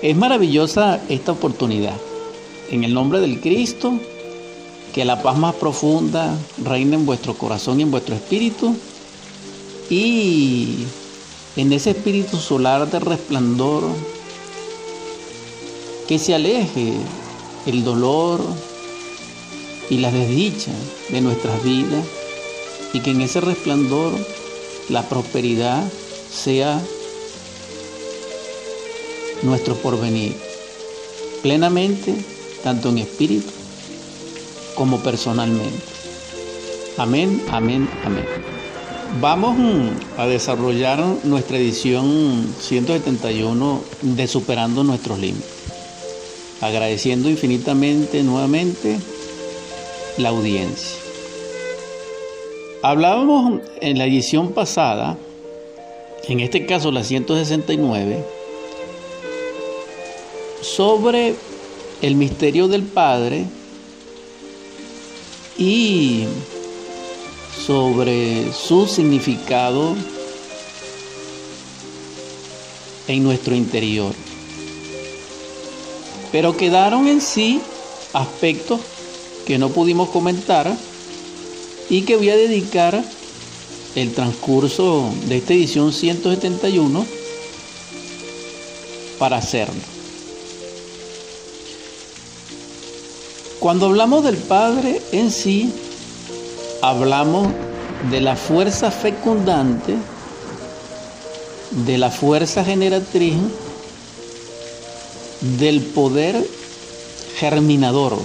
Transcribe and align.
Es 0.00 0.16
maravillosa 0.16 1.00
esta 1.08 1.32
oportunidad. 1.32 1.96
En 2.70 2.84
el 2.84 2.94
nombre 2.94 3.20
del 3.20 3.40
Cristo, 3.40 3.98
que 4.94 5.04
la 5.04 5.22
paz 5.22 5.36
más 5.36 5.54
profunda 5.56 6.36
reine 6.64 6.96
en 6.96 7.06
vuestro 7.06 7.34
corazón 7.34 7.80
y 7.80 7.82
en 7.82 7.90
vuestro 7.90 8.14
espíritu. 8.14 8.76
Y 9.90 10.84
en 11.56 11.72
ese 11.72 11.90
espíritu 11.90 12.36
solar 12.36 12.88
de 12.90 13.00
resplandor, 13.00 13.84
que 16.06 16.18
se 16.18 16.34
aleje 16.34 16.94
el 17.66 17.82
dolor 17.82 18.40
y 19.90 19.98
la 19.98 20.12
desdicha 20.12 20.72
de 21.10 21.20
nuestras 21.20 21.62
vidas 21.64 22.04
y 22.92 23.00
que 23.00 23.10
en 23.10 23.20
ese 23.20 23.40
resplandor 23.40 24.12
la 24.88 25.02
prosperidad 25.08 25.82
sea 26.30 26.80
nuestro 29.42 29.74
porvenir, 29.76 30.34
plenamente, 31.42 32.14
tanto 32.62 32.88
en 32.90 32.98
espíritu 32.98 33.50
como 34.74 35.00
personalmente. 35.00 35.82
Amén, 36.96 37.42
amén, 37.50 37.88
amén. 38.04 38.24
Vamos 39.20 39.56
a 40.16 40.26
desarrollar 40.26 41.02
nuestra 41.24 41.56
edición 41.56 42.46
171 42.60 43.82
de 44.02 44.26
Superando 44.28 44.84
nuestros 44.84 45.18
límites, 45.18 45.48
agradeciendo 46.60 47.30
infinitamente 47.30 48.22
nuevamente 48.22 48.98
la 50.18 50.28
audiencia. 50.28 50.98
Hablábamos 52.82 53.60
en 53.80 53.98
la 53.98 54.04
edición 54.04 54.52
pasada, 54.52 55.16
en 56.28 56.40
este 56.40 56.66
caso 56.66 56.92
la 56.92 57.02
169, 57.02 58.24
sobre 60.60 61.34
el 62.02 62.14
misterio 62.14 62.68
del 62.68 62.82
Padre 62.82 63.44
y 65.56 66.24
sobre 67.66 68.52
su 68.52 68.86
significado 68.86 69.96
en 73.08 73.22
nuestro 73.22 73.54
interior. 73.54 74.14
Pero 76.30 76.56
quedaron 76.56 77.08
en 77.08 77.20
sí 77.20 77.60
aspectos 78.12 78.80
que 79.46 79.58
no 79.58 79.70
pudimos 79.70 80.10
comentar 80.10 80.76
y 81.90 82.02
que 82.02 82.16
voy 82.16 82.30
a 82.30 82.36
dedicar 82.36 83.02
el 83.94 84.12
transcurso 84.12 85.10
de 85.26 85.38
esta 85.38 85.54
edición 85.54 85.92
171 85.92 87.06
para 89.18 89.38
hacerlo. 89.38 89.97
Cuando 93.60 93.86
hablamos 93.86 94.22
del 94.22 94.36
Padre 94.36 95.02
en 95.10 95.32
sí, 95.32 95.72
hablamos 96.80 97.48
de 98.08 98.20
la 98.20 98.36
fuerza 98.36 98.92
fecundante, 98.92 99.96
de 101.84 101.98
la 101.98 102.10
fuerza 102.10 102.64
generatriz, 102.64 103.34
del 105.58 105.80
poder 105.80 106.36
germinador, 107.36 108.16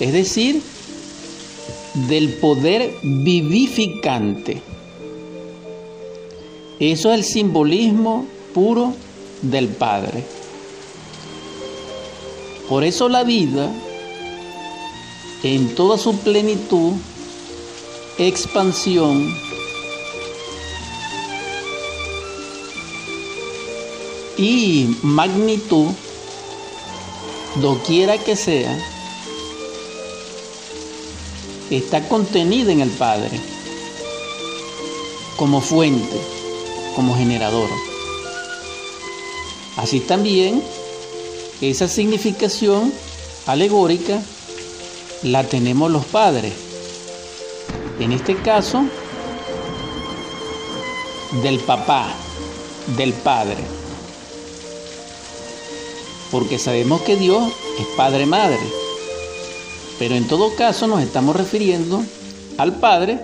es 0.00 0.12
decir, 0.12 0.62
del 2.08 2.34
poder 2.34 2.92
vivificante. 3.04 4.62
Eso 6.80 7.12
es 7.12 7.18
el 7.18 7.24
simbolismo 7.24 8.26
puro 8.52 8.94
del 9.42 9.68
Padre. 9.68 10.24
Por 12.68 12.82
eso 12.84 13.08
la 13.08 13.22
vida, 13.22 13.70
en 15.42 15.74
toda 15.74 15.98
su 15.98 16.18
plenitud, 16.18 16.94
expansión, 18.18 19.32
y 24.36 24.96
magnitud, 25.02 25.88
doquiera 27.60 28.18
que 28.18 28.36
sea, 28.36 28.76
está 31.70 32.08
contenida 32.08 32.72
en 32.72 32.80
el 32.80 32.90
Padre 32.90 33.40
como 35.36 35.60
fuente, 35.60 36.20
como 36.94 37.16
generador. 37.16 37.68
Así 39.76 40.00
también 40.00 40.62
esa 41.60 41.88
significación 41.88 42.92
alegórica 43.46 44.20
la 45.22 45.44
tenemos 45.44 45.90
los 45.90 46.04
padres. 46.04 46.52
En 47.98 48.12
este 48.12 48.36
caso, 48.36 48.84
del 51.42 51.58
papá, 51.60 52.08
del 52.96 53.12
padre. 53.12 53.64
Porque 56.30 56.58
sabemos 56.58 57.02
que 57.02 57.16
Dios 57.16 57.42
es 57.78 57.86
padre-madre. 57.96 58.60
Pero 59.98 60.14
en 60.14 60.26
todo 60.28 60.54
caso 60.56 60.86
nos 60.86 61.02
estamos 61.02 61.36
refiriendo 61.36 62.04
al 62.58 62.78
padre 62.78 63.18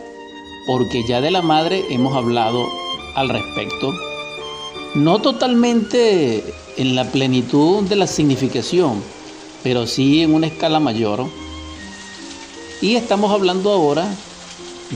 porque 0.66 1.04
ya 1.06 1.20
de 1.20 1.30
la 1.30 1.42
madre 1.42 1.84
hemos 1.90 2.16
hablado 2.16 2.66
al 3.14 3.28
respecto. 3.28 3.92
No 4.94 5.22
totalmente 5.22 6.44
en 6.76 6.94
la 6.94 7.10
plenitud 7.10 7.82
de 7.84 7.96
la 7.96 8.06
significación, 8.06 9.02
pero 9.62 9.86
sí 9.86 10.20
en 10.20 10.34
una 10.34 10.48
escala 10.48 10.80
mayor. 10.80 11.26
Y 12.82 12.96
estamos 12.96 13.32
hablando 13.32 13.72
ahora 13.72 14.06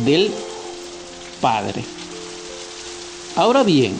del 0.04 0.30
Padre. 1.40 1.82
Ahora 3.36 3.62
bien, 3.62 3.98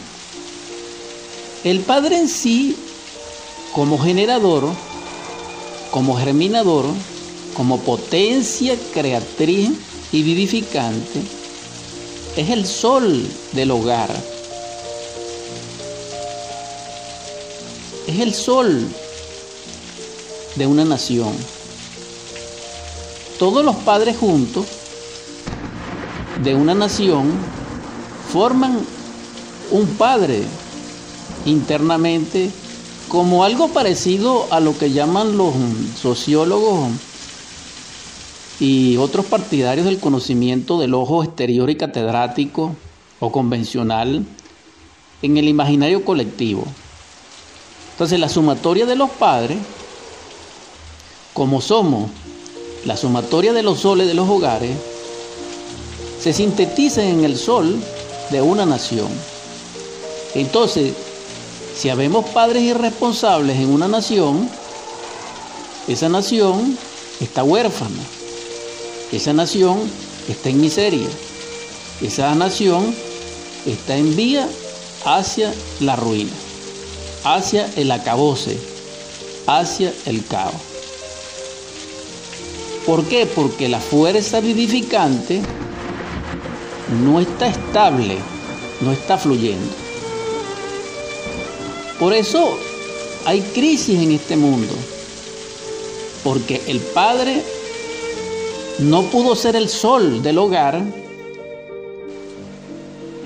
el 1.63 1.79
Padre 1.79 2.19
en 2.19 2.29
sí, 2.29 2.75
como 3.73 3.97
generador, 3.97 4.69
como 5.89 6.15
germinador, 6.15 6.85
como 7.55 7.79
potencia 7.79 8.75
creatriz 8.93 9.71
y 10.11 10.21
vivificante, 10.21 11.23
es 12.35 12.51
el 12.51 12.67
sol 12.67 13.25
del 13.53 13.71
hogar. 13.71 14.36
Es 18.07 18.21
el 18.21 18.33
sol 18.33 18.87
de 20.55 20.65
una 20.65 20.85
nación. 20.85 21.33
Todos 23.37 23.65
los 23.65 23.75
padres 23.75 24.15
juntos 24.17 24.65
de 26.41 26.55
una 26.55 26.73
nación 26.73 27.31
forman 28.31 28.79
un 29.71 29.87
padre 29.97 30.43
internamente 31.45 32.49
como 33.09 33.43
algo 33.43 33.67
parecido 33.69 34.47
a 34.51 34.61
lo 34.61 34.77
que 34.77 34.91
llaman 34.91 35.37
los 35.37 35.53
sociólogos 36.01 36.89
y 38.59 38.97
otros 38.97 39.25
partidarios 39.25 39.85
del 39.85 39.99
conocimiento 39.99 40.79
del 40.79 40.93
ojo 40.93 41.23
exterior 41.23 41.69
y 41.69 41.75
catedrático 41.75 42.73
o 43.19 43.31
convencional 43.33 44.25
en 45.21 45.37
el 45.37 45.49
imaginario 45.49 46.05
colectivo. 46.05 46.65
Entonces 47.97 48.19
la 48.19 48.29
sumatoria 48.29 48.85
de 48.85 48.95
los 48.95 49.09
padres, 49.09 49.57
como 51.33 51.61
somos 51.61 52.09
la 52.85 52.95
sumatoria 52.95 53.53
de 53.53 53.63
los 53.63 53.79
soles 53.79 54.07
de 54.07 54.13
los 54.13 54.29
hogares, 54.29 54.77
se 56.21 56.31
sintetiza 56.31 57.03
en 57.03 57.23
el 57.25 57.37
sol 57.37 57.75
de 58.29 58.41
una 58.41 58.65
nación. 58.65 59.07
Entonces, 60.35 60.93
si 61.75 61.89
habemos 61.89 62.25
padres 62.29 62.63
irresponsables 62.63 63.57
en 63.57 63.69
una 63.69 63.87
nación, 63.87 64.49
esa 65.87 66.09
nación 66.09 66.77
está 67.19 67.43
huérfana 67.43 68.03
esa 69.11 69.31
nación 69.31 69.79
está 70.27 70.49
en 70.49 70.59
miseria. 70.59 71.07
Esa 72.01 72.35
nación 72.35 72.93
está 73.65 73.95
en 73.95 74.15
vía 74.15 74.47
hacia 75.05 75.53
la 75.79 75.95
ruina, 75.95 76.31
hacia 77.35 77.69
el 77.75 77.91
acabose, 77.91 78.57
hacia 79.47 79.93
el 80.05 80.25
caos. 80.25 80.53
¿Por 82.85 83.03
qué? 83.05 83.25
Porque 83.25 83.67
la 83.67 83.79
fuerza 83.79 84.39
vivificante 84.39 85.41
no 87.03 87.19
está 87.19 87.47
estable, 87.47 88.17
no 88.79 88.93
está 88.93 89.17
fluyendo. 89.17 89.73
Por 91.99 92.13
eso 92.13 92.57
hay 93.25 93.41
crisis 93.41 93.99
en 93.99 94.11
este 94.11 94.37
mundo, 94.37 94.73
porque 96.23 96.61
el 96.67 96.79
Padre 96.79 97.43
no 98.79 99.03
pudo 99.03 99.35
ser 99.35 99.57
el 99.57 99.67
sol 99.67 100.23
del 100.23 100.37
hogar 100.37 100.81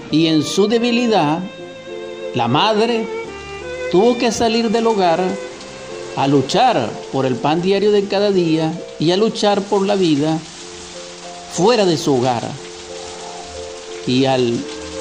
y 0.10 0.28
en 0.28 0.44
su 0.44 0.68
debilidad 0.68 1.40
la 2.34 2.48
madre 2.48 3.21
tuvo 3.92 4.18
que 4.18 4.32
salir 4.32 4.72
del 4.72 4.88
hogar 4.88 5.20
a 6.16 6.28
luchar 6.28 6.90
por 7.12 7.26
el 7.26 7.36
pan 7.36 7.62
diario 7.62 7.92
de 7.92 8.06
cada 8.06 8.32
día 8.32 8.74
y 9.00 9.12
a 9.12 9.18
luchar 9.18 9.62
por 9.62 9.86
la 9.86 9.96
vida 9.96 10.40
fuera 11.54 11.86
de 11.86 11.98
su 11.98 12.16
hogar. 12.16 12.44
Y 14.08 14.26
al 14.26 14.58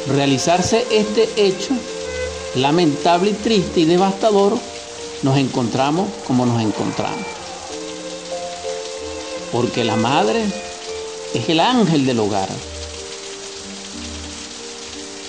realizarse 0.08 0.84
este 0.90 1.28
hecho, 1.36 1.74
lamentable 2.56 3.30
y 3.30 3.34
triste 3.34 3.80
y 3.80 3.84
devastador, 3.84 4.58
nos 5.22 5.36
encontramos 5.38 6.08
como 6.26 6.44
nos 6.44 6.60
encontramos. 6.60 7.26
Porque 9.52 9.84
la 9.84 9.96
madre 9.96 10.44
es 11.34 11.48
el 11.48 11.60
ángel 11.60 12.06
del 12.06 12.20
hogar. 12.20 12.48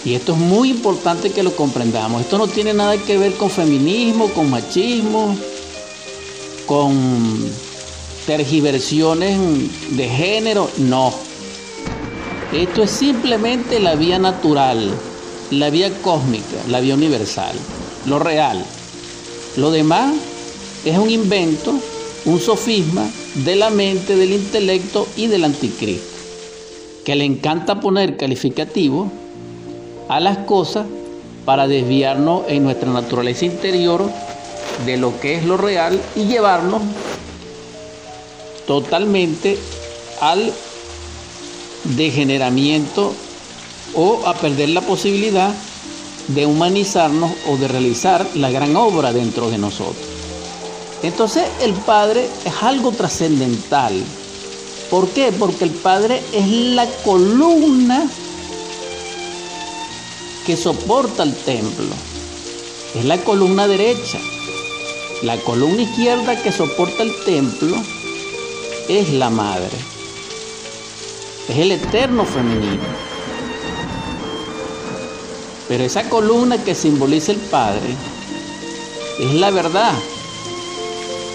Y 0.04 0.16
esto 0.16 0.34
es 0.34 0.40
muy 0.40 0.72
importante 0.72 1.30
que 1.30 1.44
lo 1.44 1.56
comprendamos. 1.56 2.22
Esto 2.22 2.38
no 2.38 2.48
tiene 2.48 2.74
nada 2.74 2.98
que 2.98 3.18
ver 3.18 3.34
con 3.34 3.50
feminismo, 3.52 4.30
con 4.30 4.50
machismo, 4.50 5.36
con 6.66 7.38
tergiversiones 8.26 9.38
de 9.92 10.10
género. 10.10 10.70
No. 10.78 11.14
Esto 12.52 12.84
es 12.84 12.92
simplemente 12.92 13.80
la 13.80 13.96
vía 13.96 14.18
natural, 14.18 14.92
la 15.52 15.70
vía 15.70 15.92
cósmica, 16.02 16.58
la 16.68 16.80
vía 16.80 16.96
universal, 16.96 17.56
lo 18.08 18.18
real. 18.18 18.66
Lo 19.56 19.70
demás 19.70 20.16
es 20.84 20.98
un 20.98 21.12
invento, 21.12 21.76
un 22.26 22.40
sofisma 22.40 23.08
de 23.36 23.56
la 23.56 23.70
mente, 23.70 24.16
del 24.16 24.32
intelecto 24.32 25.08
y 25.16 25.28
del 25.28 25.44
anticristo, 25.44 26.18
que 27.06 27.16
le 27.16 27.26
encanta 27.26 27.80
poner 27.80 28.18
calificativo 28.18 29.12
a 30.08 30.20
las 30.20 30.40
cosas 30.40 30.86
para 31.46 31.68
desviarnos 31.68 32.44
en 32.48 32.64
nuestra 32.64 32.92
naturaleza 32.92 33.46
interior 33.46 34.10
de 34.86 34.98
lo 34.98 35.20
que 35.20 35.36
es 35.36 35.46
lo 35.46 35.58
real 35.58 36.00
y 36.16 36.26
llevarnos 36.26 36.82
totalmente 38.68 39.58
al 40.22 40.52
degeneramiento 41.84 43.14
o 43.96 44.26
a 44.26 44.34
perder 44.36 44.70
la 44.70 44.82
posibilidad 44.82 45.52
de 46.28 46.46
humanizarnos 46.46 47.32
o 47.50 47.58
de 47.58 47.68
realizar 47.68 48.26
la 48.36 48.50
gran 48.52 48.76
obra 48.76 49.12
dentro 49.12 49.50
de 49.50 49.58
nosotros. 49.58 50.06
Entonces 51.04 51.44
el 51.62 51.74
Padre 51.74 52.28
es 52.46 52.54
algo 52.62 52.92
trascendental. 52.92 53.94
¿Por 54.90 55.10
qué? 55.10 55.32
Porque 55.32 55.64
el 55.64 55.72
Padre 55.72 56.22
es 56.32 56.48
la 56.48 56.86
columna 57.04 58.08
que 60.52 60.58
soporta 60.58 61.24
el 61.24 61.34
templo. 61.34 61.96
Es 62.94 63.06
la 63.06 63.18
columna 63.24 63.70
derecha. 63.70 64.20
La 65.22 65.38
columna 65.38 65.84
izquierda 65.84 66.44
que 66.44 66.52
soporta 66.52 67.04
el 67.04 67.14
templo 67.24 67.74
es 68.90 69.14
la 69.14 69.30
madre. 69.30 69.78
Es 71.48 71.58
el 71.58 71.72
eterno 71.72 72.26
femenino. 72.26 72.84
Pero 75.70 75.86
esa 75.86 76.10
columna 76.10 76.62
que 76.62 76.76
simboliza 76.76 77.32
el 77.32 77.38
Padre 77.38 77.96
es 79.22 79.34
la 79.36 79.52
verdad 79.52 79.94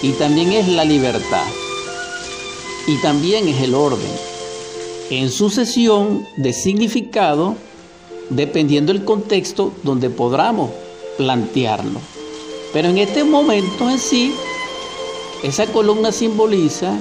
y 0.03 0.11
también 0.11 0.51
es 0.51 0.67
la 0.67 0.85
libertad 0.85 1.47
y 2.85 3.01
también 3.01 3.47
es 3.47 3.63
el 3.63 3.73
orden 3.73 4.11
en 5.09 5.31
sucesión 5.31 6.23
de 6.35 6.53
significado 6.53 7.55
dependiendo 8.29 8.93
del 8.93 9.05
contexto 9.05 9.73
donde 9.83 10.09
podamos 10.09 10.71
plantearlo. 11.17 11.99
Pero 12.73 12.89
en 12.89 12.97
este 12.97 13.23
momento 13.23 13.89
en 13.89 13.99
sí, 13.99 14.33
esa 15.43 15.65
columna 15.67 16.11
simboliza 16.11 16.97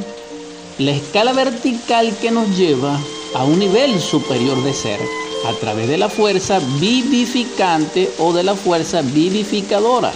la 0.78 0.92
escala 0.92 1.32
vertical 1.32 2.14
que 2.20 2.30
nos 2.30 2.56
lleva 2.56 2.98
a 3.34 3.44
un 3.44 3.58
nivel 3.58 3.98
superior 4.00 4.62
de 4.62 4.72
ser 4.72 5.00
a 5.46 5.52
través 5.54 5.88
de 5.88 5.98
la 5.98 6.08
fuerza 6.08 6.60
vivificante 6.80 8.10
o 8.18 8.32
de 8.32 8.42
la 8.42 8.54
fuerza 8.54 9.02
vivificadora. 9.02 10.12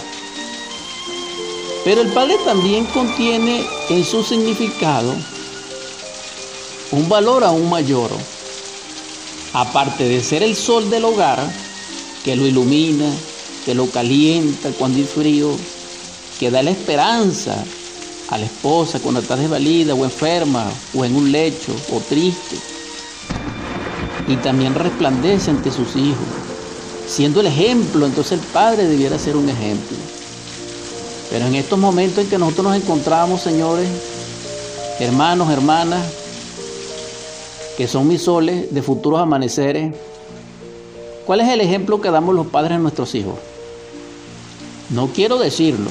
Pero 1.83 2.01
el 2.01 2.09
Padre 2.09 2.37
también 2.45 2.85
contiene 2.85 3.63
en 3.89 4.05
su 4.05 4.23
significado 4.23 5.13
un 6.91 7.09
valor 7.09 7.43
aún 7.43 7.69
mayor 7.69 8.11
aparte 9.53 10.07
de 10.07 10.23
ser 10.23 10.43
el 10.43 10.55
sol 10.55 10.89
del 10.89 11.05
hogar, 11.05 11.39
que 12.23 12.35
lo 12.35 12.45
ilumina, 12.45 13.09
que 13.65 13.75
lo 13.75 13.89
calienta 13.89 14.69
cuando 14.71 14.97
hay 14.97 15.05
frío, 15.05 15.51
que 16.39 16.51
da 16.51 16.63
la 16.63 16.71
esperanza 16.71 17.55
a 18.29 18.37
la 18.37 18.45
esposa 18.45 18.99
cuando 18.99 19.19
está 19.19 19.35
desvalida 19.35 19.93
o 19.93 20.05
enferma 20.05 20.65
o 20.93 21.03
en 21.03 21.15
un 21.15 21.31
lecho 21.31 21.75
o 21.93 21.99
triste. 21.99 22.55
Y 24.27 24.37
también 24.37 24.73
resplandece 24.73 25.51
ante 25.51 25.71
sus 25.71 25.95
hijos, 25.95 26.27
siendo 27.07 27.41
el 27.41 27.47
ejemplo, 27.47 28.05
entonces 28.05 28.33
el 28.33 28.45
Padre 28.47 28.87
debiera 28.87 29.19
ser 29.19 29.35
un 29.35 29.49
ejemplo. 29.49 29.97
Pero 31.29 31.47
en 31.47 31.55
estos 31.55 31.77
momentos 31.77 32.23
en 32.23 32.29
que 32.29 32.37
nosotros 32.37 32.67
nos 32.67 32.75
encontramos, 32.75 33.41
señores, 33.41 33.87
hermanos, 34.99 35.51
hermanas, 35.51 36.01
que 37.77 37.87
son 37.87 38.07
mis 38.07 38.23
soles 38.23 38.73
de 38.73 38.81
futuros 38.81 39.19
amaneceres, 39.19 39.93
¿cuál 41.25 41.41
es 41.41 41.49
el 41.49 41.61
ejemplo 41.61 42.01
que 42.01 42.11
damos 42.11 42.35
los 42.35 42.47
padres 42.47 42.73
a 42.73 42.79
nuestros 42.79 43.15
hijos? 43.15 43.35
No 44.89 45.07
quiero 45.07 45.37
decirlo 45.37 45.89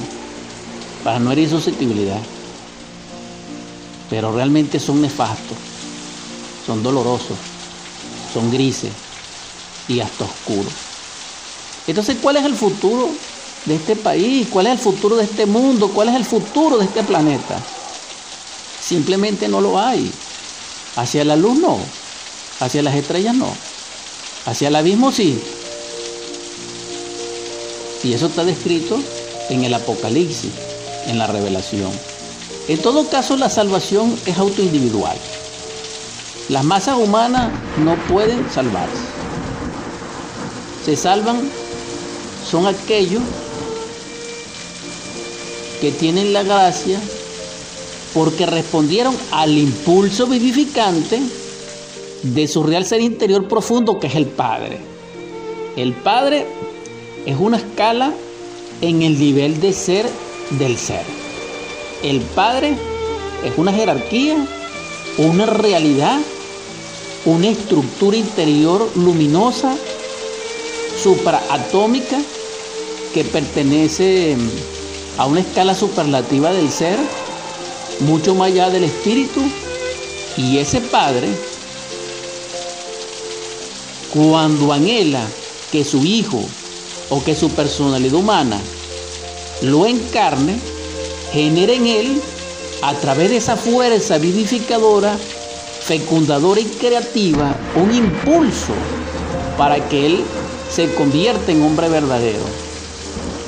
para 1.03 1.19
no 1.19 1.31
herir 1.31 1.49
susceptibilidad, 1.49 2.19
pero 4.09 4.31
realmente 4.31 4.79
son 4.79 5.01
nefastos, 5.01 5.57
son 6.65 6.83
dolorosos, 6.83 7.37
son 8.33 8.51
grises 8.51 8.91
y 9.87 9.99
hasta 9.99 10.25
oscuros. 10.25 10.73
Entonces, 11.87 12.17
¿cuál 12.21 12.37
es 12.37 12.45
el 12.45 12.53
futuro 12.53 13.09
de 13.65 13.75
este 13.75 13.95
país? 13.95 14.47
¿Cuál 14.49 14.67
es 14.67 14.73
el 14.73 14.79
futuro 14.79 15.15
de 15.15 15.23
este 15.23 15.45
mundo? 15.45 15.89
¿Cuál 15.89 16.09
es 16.09 16.15
el 16.15 16.25
futuro 16.25 16.77
de 16.77 16.85
este 16.85 17.03
planeta? 17.03 17.59
Simplemente 18.79 19.47
no 19.47 19.61
lo 19.61 19.79
hay. 19.79 20.11
Hacia 20.95 21.23
la 21.23 21.35
luz 21.35 21.57
no, 21.57 21.77
hacia 22.59 22.81
las 22.81 22.95
estrellas 22.95 23.35
no, 23.35 23.47
hacia 24.45 24.67
el 24.67 24.75
abismo 24.75 25.11
sí. 25.11 25.41
Y 28.03 28.13
eso 28.13 28.27
está 28.27 28.43
descrito 28.43 28.99
en 29.49 29.63
el 29.63 29.73
Apocalipsis, 29.73 30.51
en 31.07 31.17
la 31.17 31.27
revelación. 31.27 31.91
En 32.67 32.81
todo 32.81 33.09
caso, 33.09 33.37
la 33.37 33.49
salvación 33.49 34.17
es 34.25 34.37
autoindividual. 34.37 35.17
Las 36.49 36.63
masas 36.63 36.97
humanas 36.97 37.51
no 37.77 37.95
pueden 38.07 38.49
salvarse. 38.51 39.01
Se 40.85 40.95
salvan 40.95 41.49
son 42.49 42.67
aquellos 42.67 43.21
que 45.79 45.91
tienen 45.91 46.33
la 46.33 46.43
gracia 46.43 46.99
porque 48.13 48.45
respondieron 48.45 49.15
al 49.31 49.57
impulso 49.57 50.27
vivificante 50.27 51.19
de 52.23 52.47
su 52.47 52.63
real 52.63 52.85
ser 52.85 53.01
interior 53.01 53.47
profundo 53.47 53.99
que 53.99 54.07
es 54.07 54.15
el 54.15 54.25
Padre. 54.25 54.79
El 55.75 55.93
Padre 55.93 56.45
es 57.25 57.37
una 57.39 57.57
escala 57.57 58.13
en 58.81 59.01
el 59.01 59.17
nivel 59.19 59.59
de 59.61 59.73
ser 59.73 60.07
del 60.51 60.77
ser. 60.77 61.03
El 62.03 62.19
Padre 62.19 62.75
es 63.45 63.53
una 63.57 63.71
jerarquía, 63.71 64.37
una 65.17 65.45
realidad, 65.45 66.19
una 67.25 67.47
estructura 67.47 68.17
interior 68.17 68.89
luminosa, 68.95 69.75
supraatómica, 71.01 72.19
que 73.13 73.23
pertenece 73.23 74.35
a 75.17 75.25
una 75.25 75.41
escala 75.41 75.75
superlativa 75.75 76.51
del 76.51 76.69
ser 76.69 76.97
mucho 78.01 78.35
más 78.35 78.51
allá 78.51 78.69
del 78.69 78.83
espíritu. 78.83 79.41
Y 80.37 80.57
ese 80.57 80.81
Padre, 80.81 81.29
cuando 84.13 84.71
anhela 84.73 85.25
que 85.71 85.83
su 85.83 86.05
hijo 86.05 86.43
o 87.09 87.23
que 87.23 87.35
su 87.35 87.49
personalidad 87.49 88.15
humana 88.15 88.59
lo 89.61 89.85
encarne, 89.85 90.57
genera 91.33 91.73
en 91.73 91.87
él, 91.87 92.21
a 92.81 92.93
través 92.95 93.29
de 93.29 93.37
esa 93.37 93.55
fuerza 93.55 94.17
vivificadora, 94.17 95.17
fecundadora 95.81 96.61
y 96.61 96.65
creativa, 96.65 97.55
un 97.75 97.93
impulso 97.93 98.73
para 99.57 99.87
que 99.87 100.05
él 100.05 100.23
se 100.69 100.93
convierta 100.93 101.51
en 101.51 101.61
hombre 101.61 101.89
verdadero. 101.89 102.43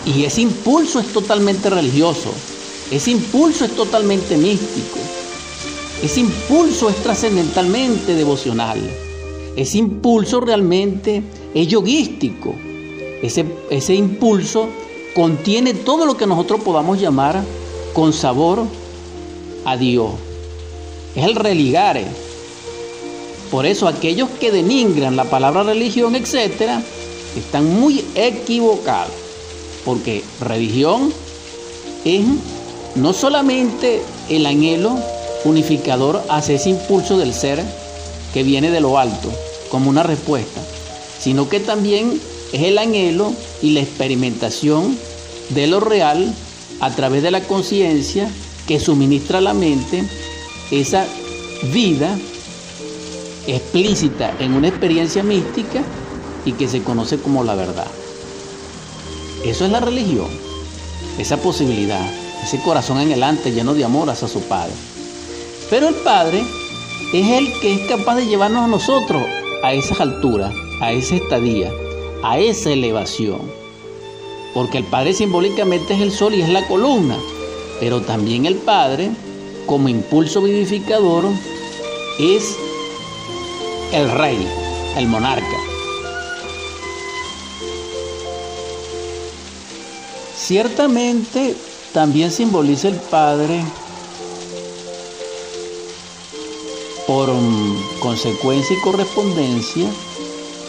Y 0.05 0.25
ese 0.25 0.41
impulso 0.41 0.99
es 0.99 1.07
totalmente 1.13 1.69
religioso. 1.69 2.33
Ese 2.91 3.11
impulso 3.11 3.65
es 3.65 3.75
totalmente 3.75 4.37
místico. 4.37 4.99
Ese 6.01 6.19
impulso 6.19 6.89
es 6.89 6.97
trascendentalmente 6.97 8.13
devocional. 8.13 8.79
Ese 9.55 9.77
impulso 9.77 10.41
realmente 10.41 11.23
es 11.53 11.67
yoguístico. 11.67 12.55
Ese, 13.21 13.95
impulso 13.95 14.67
contiene 15.15 15.73
todo 15.73 16.05
lo 16.05 16.17
que 16.17 16.27
nosotros 16.27 16.61
podamos 16.61 16.99
llamar 16.99 17.41
con 17.93 18.11
sabor 18.11 18.65
a 19.63 19.77
Dios. 19.77 20.11
Es 21.15 21.23
el 21.23 21.35
religare. 21.35 22.05
Por 23.49 23.65
eso 23.65 23.87
aquellos 23.87 24.29
que 24.41 24.51
denigran 24.51 25.15
la 25.15 25.25
palabra 25.25 25.63
religión, 25.63 26.15
etcétera, 26.15 26.83
están 27.37 27.79
muy 27.79 28.03
equivocados. 28.15 29.13
Porque 29.85 30.23
religión 30.41 31.13
es 32.03 32.25
no 32.95 33.13
solamente 33.13 34.01
el 34.29 34.45
anhelo 34.45 34.97
unificador 35.45 36.23
hacia 36.29 36.55
ese 36.55 36.69
impulso 36.69 37.17
del 37.17 37.33
ser 37.33 37.63
que 38.33 38.43
viene 38.43 38.71
de 38.71 38.81
lo 38.81 38.97
alto, 38.97 39.31
como 39.69 39.89
una 39.89 40.03
respuesta, 40.03 40.61
sino 41.19 41.49
que 41.49 41.59
también 41.59 42.19
es 42.51 42.61
el 42.61 42.77
anhelo 42.77 43.33
y 43.61 43.71
la 43.71 43.81
experimentación 43.81 44.97
de 45.49 45.67
lo 45.67 45.79
real 45.79 46.33
a 46.79 46.91
través 46.91 47.23
de 47.23 47.31
la 47.31 47.41
conciencia 47.41 48.29
que 48.67 48.79
suministra 48.79 49.39
a 49.39 49.41
la 49.41 49.53
mente 49.53 50.03
esa 50.71 51.05
vida 51.73 52.17
explícita 53.47 54.33
en 54.39 54.53
una 54.53 54.67
experiencia 54.67 55.23
mística 55.23 55.83
y 56.45 56.53
que 56.53 56.67
se 56.67 56.81
conoce 56.83 57.17
como 57.17 57.43
la 57.43 57.55
verdad. 57.55 57.87
Eso 59.45 59.65
es 59.65 59.71
la 59.71 59.79
religión, 59.79 60.29
esa 61.17 61.37
posibilidad, 61.37 62.05
ese 62.43 62.59
corazón 62.59 62.97
anhelante 62.97 63.51
lleno 63.51 63.73
de 63.73 63.85
amor 63.85 64.09
hacia 64.09 64.27
su 64.27 64.41
Padre. 64.41 64.73
Pero 65.69 65.87
el 65.87 65.95
Padre 65.95 66.43
es 67.13 67.29
el 67.29 67.59
que 67.59 67.73
es 67.73 67.79
capaz 67.87 68.15
de 68.15 68.27
llevarnos 68.27 68.63
a 68.63 68.67
nosotros 68.67 69.23
a 69.63 69.73
esas 69.73 70.01
alturas, 70.01 70.53
a 70.81 70.91
esa 70.91 71.15
estadía, 71.15 71.71
a 72.21 72.37
esa 72.37 72.71
elevación. 72.71 73.41
Porque 74.53 74.79
el 74.79 74.83
Padre 74.83 75.13
simbólicamente 75.13 75.93
es 75.93 76.01
el 76.01 76.11
sol 76.11 76.33
y 76.33 76.41
es 76.41 76.49
la 76.49 76.67
columna, 76.67 77.17
pero 77.79 78.01
también 78.01 78.45
el 78.45 78.55
Padre, 78.55 79.09
como 79.65 79.87
impulso 79.87 80.41
vivificador, 80.41 81.23
es 82.19 82.55
el 83.93 84.11
rey, 84.11 84.45
el 84.97 85.07
monarca. 85.07 85.57
Ciertamente 90.35 91.55
también 91.93 92.31
simboliza 92.31 92.87
el 92.87 92.95
Padre 92.95 93.63
por 97.05 97.29
consecuencia 97.99 98.75
y 98.75 98.81
correspondencia 98.81 99.87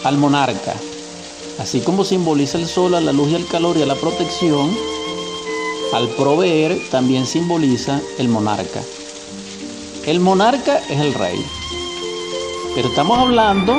al 0.04 0.19
monarca, 0.19 0.75
así 1.59 1.81
como 1.81 2.04
simboliza 2.04 2.59
el 2.59 2.66
sol 2.66 2.95
a 2.95 3.00
la 3.00 3.12
luz 3.12 3.31
y 3.31 3.37
al 3.37 3.47
calor 3.47 3.76
y 3.78 3.83
a 3.83 3.87
la 3.87 3.95
protección, 3.95 4.71
al 5.95 6.09
proveer 6.11 6.78
también 6.90 7.26
simboliza 7.26 8.00
el 8.19 8.28
monarca. 8.28 8.83
El 10.04 10.21
monarca 10.21 10.78
es 10.90 11.00
el 11.00 11.14
rey, 11.14 11.43
pero 12.75 12.88
estamos 12.88 13.19
hablando 13.19 13.76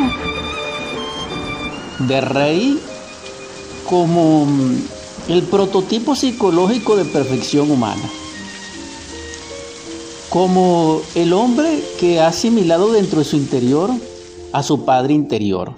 de 2.00 2.22
rey 2.22 2.82
como 3.88 4.48
el 5.27 5.44
prototipo 5.44 6.15
psicológico 6.15 6.96
de 6.96 7.05
perfección 7.05 7.72
humana 7.72 8.03
como 10.36 11.01
el 11.15 11.32
hombre 11.32 11.82
que 11.98 12.20
ha 12.20 12.27
asimilado 12.27 12.91
dentro 12.91 13.20
de 13.20 13.25
su 13.25 13.38
interior 13.38 13.89
a 14.51 14.63
su 14.63 14.84
Padre 14.84 15.13
interior. 15.13 15.72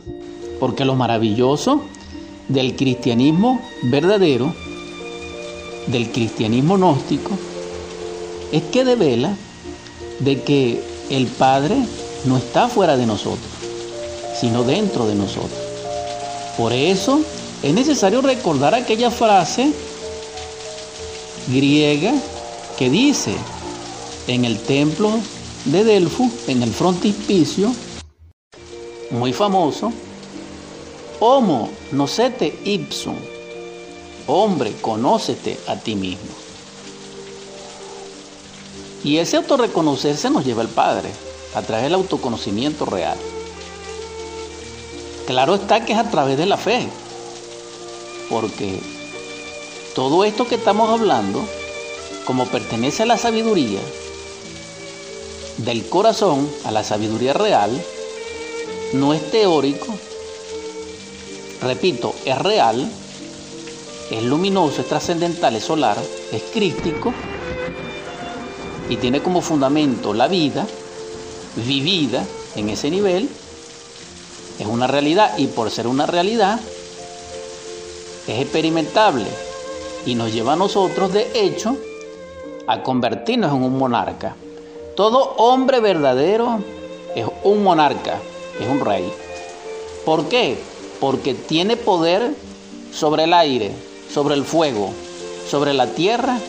Porque 0.59 0.83
lo 0.83 0.95
maravilloso 0.95 1.83
del 2.47 2.75
cristianismo 2.75 3.61
verdadero, 3.83 4.55
del 5.85 6.11
cristianismo 6.11 6.75
gnóstico, 6.77 7.29
es 8.51 8.63
que 8.63 8.83
devela 8.83 9.35
de 10.19 10.41
que 10.41 10.81
el 11.11 11.27
Padre 11.27 11.75
no 12.25 12.37
está 12.37 12.67
fuera 12.67 12.97
de 12.97 13.05
nosotros, 13.05 13.51
sino 14.39 14.63
dentro 14.63 15.05
de 15.05 15.13
nosotros. 15.13 15.59
Por 16.57 16.73
eso 16.73 17.21
es 17.63 17.73
necesario 17.73 18.21
recordar 18.21 18.75
aquella 18.75 19.09
frase 19.11 19.71
griega 21.47 22.13
que 22.77 22.89
dice, 22.89 23.33
en 24.27 24.45
el 24.45 24.59
templo 24.59 25.11
de 25.65 25.83
Delfo, 25.83 26.29
en 26.47 26.61
el 26.61 26.71
frontispicio, 26.71 27.73
muy 29.11 29.33
famoso, 29.33 29.91
Homo 31.19 31.71
nocete 31.91 32.59
ipsum, 32.65 33.15
hombre, 34.27 34.73
conócete 34.81 35.57
a 35.67 35.75
ti 35.75 35.95
mismo. 35.95 36.29
Y 39.03 39.17
ese 39.17 39.37
autorreconocerse 39.37 40.29
nos 40.29 40.45
lleva 40.45 40.61
al 40.61 40.67
Padre, 40.67 41.09
a 41.55 41.63
través 41.63 41.85
del 41.85 41.95
autoconocimiento 41.95 42.85
real. 42.85 43.17
Claro 45.25 45.55
está 45.55 45.83
que 45.85 45.93
es 45.93 45.99
a 45.99 46.11
través 46.11 46.37
de 46.37 46.45
la 46.45 46.57
fe, 46.57 46.87
porque 48.29 48.79
todo 49.95 50.23
esto 50.23 50.47
que 50.47 50.55
estamos 50.55 50.89
hablando, 50.89 51.43
como 52.25 52.45
pertenece 52.45 53.03
a 53.03 53.07
la 53.07 53.17
sabiduría, 53.17 53.79
del 55.57 55.87
corazón 55.89 56.47
a 56.65 56.71
la 56.71 56.83
sabiduría 56.83 57.33
real 57.33 57.71
no 58.93 59.13
es 59.13 59.31
teórico, 59.31 59.87
repito, 61.61 62.13
es 62.25 62.37
real, 62.37 62.89
es 64.11 64.23
luminoso, 64.23 64.81
es 64.81 64.87
trascendental, 64.87 65.55
es 65.55 65.63
solar, 65.63 65.97
es 66.31 66.43
crístico 66.53 67.13
y 68.89 68.97
tiene 68.97 69.21
como 69.21 69.41
fundamento 69.41 70.13
la 70.13 70.27
vida 70.27 70.65
vivida 71.55 72.23
en 72.55 72.69
ese 72.69 72.89
nivel, 72.89 73.29
es 74.59 74.65
una 74.67 74.87
realidad 74.87 75.37
y 75.37 75.47
por 75.47 75.71
ser 75.71 75.87
una 75.87 76.05
realidad 76.05 76.59
es 78.27 78.41
experimentable 78.41 79.25
y 80.05 80.15
nos 80.15 80.33
lleva 80.33 80.53
a 80.53 80.57
nosotros 80.57 81.13
de 81.13 81.27
hecho 81.33 81.77
a 82.67 82.83
convertirnos 82.83 83.53
en 83.53 83.63
un 83.63 83.77
monarca. 83.77 84.35
Todo 84.95 85.35
hombre 85.37 85.79
verdadero 85.79 86.59
es 87.15 87.25
un 87.43 87.63
monarca, 87.63 88.19
es 88.59 88.67
un 88.67 88.79
rey. 88.79 89.11
¿Por 90.05 90.25
qué? 90.29 90.57
Porque 90.99 91.33
tiene 91.33 91.77
poder 91.77 92.33
sobre 92.91 93.23
el 93.25 93.33
aire, 93.33 93.71
sobre 94.11 94.35
el 94.35 94.43
fuego, 94.43 94.91
sobre 95.49 95.73
la 95.73 95.87
tierra 95.87 96.39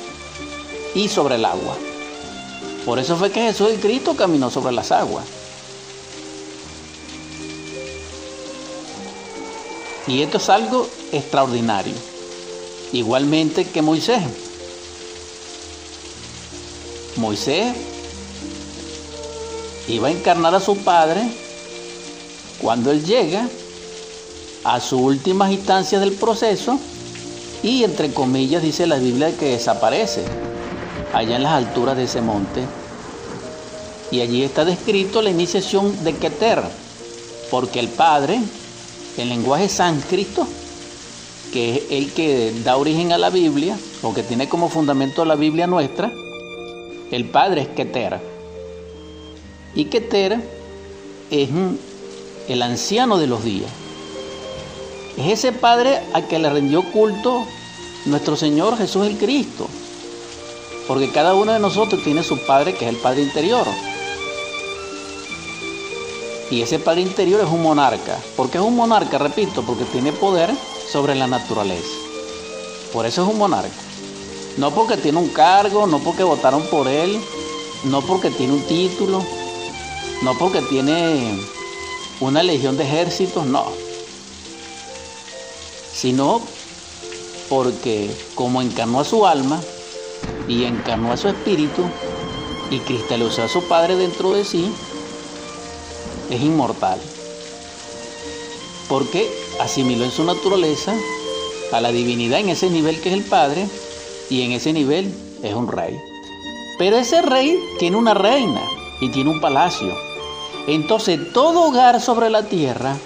y 0.94 1.08
sobre 1.08 1.36
el 1.36 1.44
agua. 1.44 1.76
Por 2.84 2.98
eso 2.98 3.16
fue 3.16 3.30
que 3.30 3.42
Jesús 3.42 3.70
Cristo 3.80 4.16
caminó 4.16 4.50
sobre 4.50 4.72
las 4.72 4.92
aguas. 4.92 5.37
Y 10.08 10.22
esto 10.22 10.38
es 10.38 10.48
algo 10.48 10.88
extraordinario. 11.12 11.94
Igualmente 12.92 13.66
que 13.66 13.82
Moisés. 13.82 14.22
Moisés 17.16 17.74
iba 19.88 20.08
a 20.08 20.10
encarnar 20.10 20.54
a 20.54 20.60
su 20.60 20.76
padre 20.78 21.28
cuando 22.60 22.90
él 22.90 23.04
llega 23.04 23.48
a 24.64 24.80
sus 24.80 25.00
últimas 25.00 25.50
instancias 25.52 26.00
del 26.00 26.12
proceso 26.12 26.78
y 27.62 27.84
entre 27.84 28.12
comillas 28.12 28.62
dice 28.62 28.86
la 28.86 28.96
Biblia 28.96 29.36
que 29.36 29.50
desaparece 29.50 30.24
allá 31.12 31.36
en 31.36 31.42
las 31.42 31.52
alturas 31.52 31.96
de 31.96 32.04
ese 32.04 32.20
monte. 32.20 32.64
Y 34.10 34.20
allí 34.20 34.42
está 34.42 34.64
descrito 34.64 35.20
la 35.20 35.30
iniciación 35.30 36.04
de 36.04 36.14
Keter, 36.14 36.62
porque 37.50 37.80
el 37.80 37.88
Padre, 37.88 38.40
en 39.22 39.28
lenguaje 39.28 39.68
sánscrito, 39.68 40.46
que 41.52 41.76
es 41.76 41.82
el 41.90 42.12
que 42.12 42.52
da 42.64 42.76
origen 42.76 43.12
a 43.12 43.18
la 43.18 43.30
Biblia, 43.30 43.78
o 44.02 44.14
que 44.14 44.22
tiene 44.22 44.48
como 44.48 44.68
fundamento 44.68 45.24
la 45.24 45.34
Biblia 45.34 45.66
nuestra, 45.66 46.12
el 47.10 47.24
Padre 47.26 47.62
es 47.62 47.68
Keter. 47.68 48.20
Y 49.74 49.86
Keter 49.86 50.38
es 51.30 51.48
el 52.48 52.62
anciano 52.62 53.18
de 53.18 53.26
los 53.26 53.44
días. 53.44 53.70
Es 55.16 55.38
ese 55.38 55.52
Padre 55.52 56.00
a 56.12 56.22
que 56.22 56.38
le 56.38 56.50
rindió 56.50 56.82
culto 56.92 57.44
nuestro 58.06 58.36
Señor 58.36 58.76
Jesús 58.78 59.06
el 59.06 59.16
Cristo. 59.16 59.68
Porque 60.86 61.10
cada 61.10 61.34
uno 61.34 61.52
de 61.52 61.58
nosotros 61.58 62.02
tiene 62.02 62.22
su 62.22 62.38
Padre 62.46 62.74
que 62.74 62.86
es 62.86 62.94
el 62.94 63.00
Padre 63.00 63.22
interior. 63.22 63.66
Y 66.50 66.62
ese 66.62 66.78
Padre 66.78 67.02
interior 67.02 67.40
es 67.40 67.46
un 67.46 67.62
monarca. 67.62 68.18
¿Por 68.36 68.50
qué 68.50 68.58
es 68.58 68.64
un 68.64 68.76
monarca? 68.76 69.18
Repito, 69.18 69.62
porque 69.62 69.84
tiene 69.84 70.12
poder 70.12 70.50
sobre 70.90 71.14
la 71.14 71.26
naturaleza. 71.26 71.88
Por 72.92 73.04
eso 73.04 73.22
es 73.22 73.28
un 73.28 73.38
monarca. 73.38 73.70
No 74.56 74.70
porque 74.70 74.96
tiene 74.96 75.18
un 75.18 75.28
cargo, 75.28 75.86
no 75.86 75.98
porque 75.98 76.24
votaron 76.24 76.62
por 76.68 76.88
él, 76.88 77.20
no 77.84 78.00
porque 78.02 78.30
tiene 78.30 78.54
un 78.54 78.62
título, 78.62 79.22
no 80.22 80.36
porque 80.38 80.62
tiene 80.62 81.38
una 82.20 82.42
legión 82.42 82.76
de 82.76 82.84
ejércitos, 82.84 83.46
no. 83.46 83.66
Sino 85.92 86.40
porque 87.48 88.10
como 88.34 88.62
encarnó 88.62 89.00
a 89.00 89.04
su 89.04 89.26
alma 89.26 89.60
y 90.48 90.64
encarnó 90.64 91.12
a 91.12 91.16
su 91.16 91.28
espíritu 91.28 91.84
y 92.70 92.80
cristalizó 92.80 93.44
a 93.44 93.48
su 93.48 93.62
Padre 93.62 93.96
dentro 93.96 94.32
de 94.32 94.44
sí, 94.44 94.72
es 96.30 96.40
inmortal. 96.40 97.00
Porque 98.88 99.30
asimiló 99.60 100.04
en 100.04 100.10
su 100.10 100.24
naturaleza 100.24 100.94
a 101.72 101.80
la 101.80 101.92
divinidad 101.92 102.40
en 102.40 102.48
ese 102.48 102.70
nivel 102.70 103.00
que 103.00 103.10
es 103.10 103.14
el 103.14 103.24
Padre 103.24 103.68
y 104.30 104.42
en 104.42 104.52
ese 104.52 104.72
nivel 104.72 105.12
es 105.42 105.54
un 105.54 105.68
rey. 105.68 105.98
Pero 106.78 106.96
ese 106.96 107.22
rey 107.22 107.58
tiene 107.78 107.96
una 107.96 108.14
reina 108.14 108.62
y 109.00 109.10
tiene 109.10 109.30
un 109.30 109.40
palacio. 109.40 109.94
Entonces 110.66 111.32
todo 111.32 111.68
hogar 111.68 112.00
sobre 112.00 112.30
la 112.30 112.44
tierra 112.44 112.96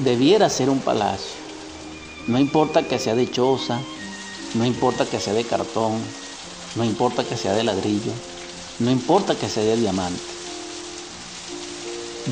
debiera 0.00 0.48
ser 0.48 0.70
un 0.70 0.80
palacio. 0.80 1.38
No 2.26 2.38
importa 2.38 2.82
que 2.82 2.98
sea 2.98 3.14
de 3.14 3.30
choza, 3.30 3.78
no 4.54 4.64
importa 4.64 5.06
que 5.06 5.20
sea 5.20 5.32
de 5.32 5.44
cartón, 5.44 5.92
no 6.76 6.84
importa 6.84 7.24
que 7.24 7.36
sea 7.36 7.52
de 7.52 7.64
ladrillo, 7.64 8.12
no 8.78 8.90
importa 8.90 9.34
que 9.34 9.48
sea 9.48 9.64
de 9.64 9.76
diamante. 9.76 10.39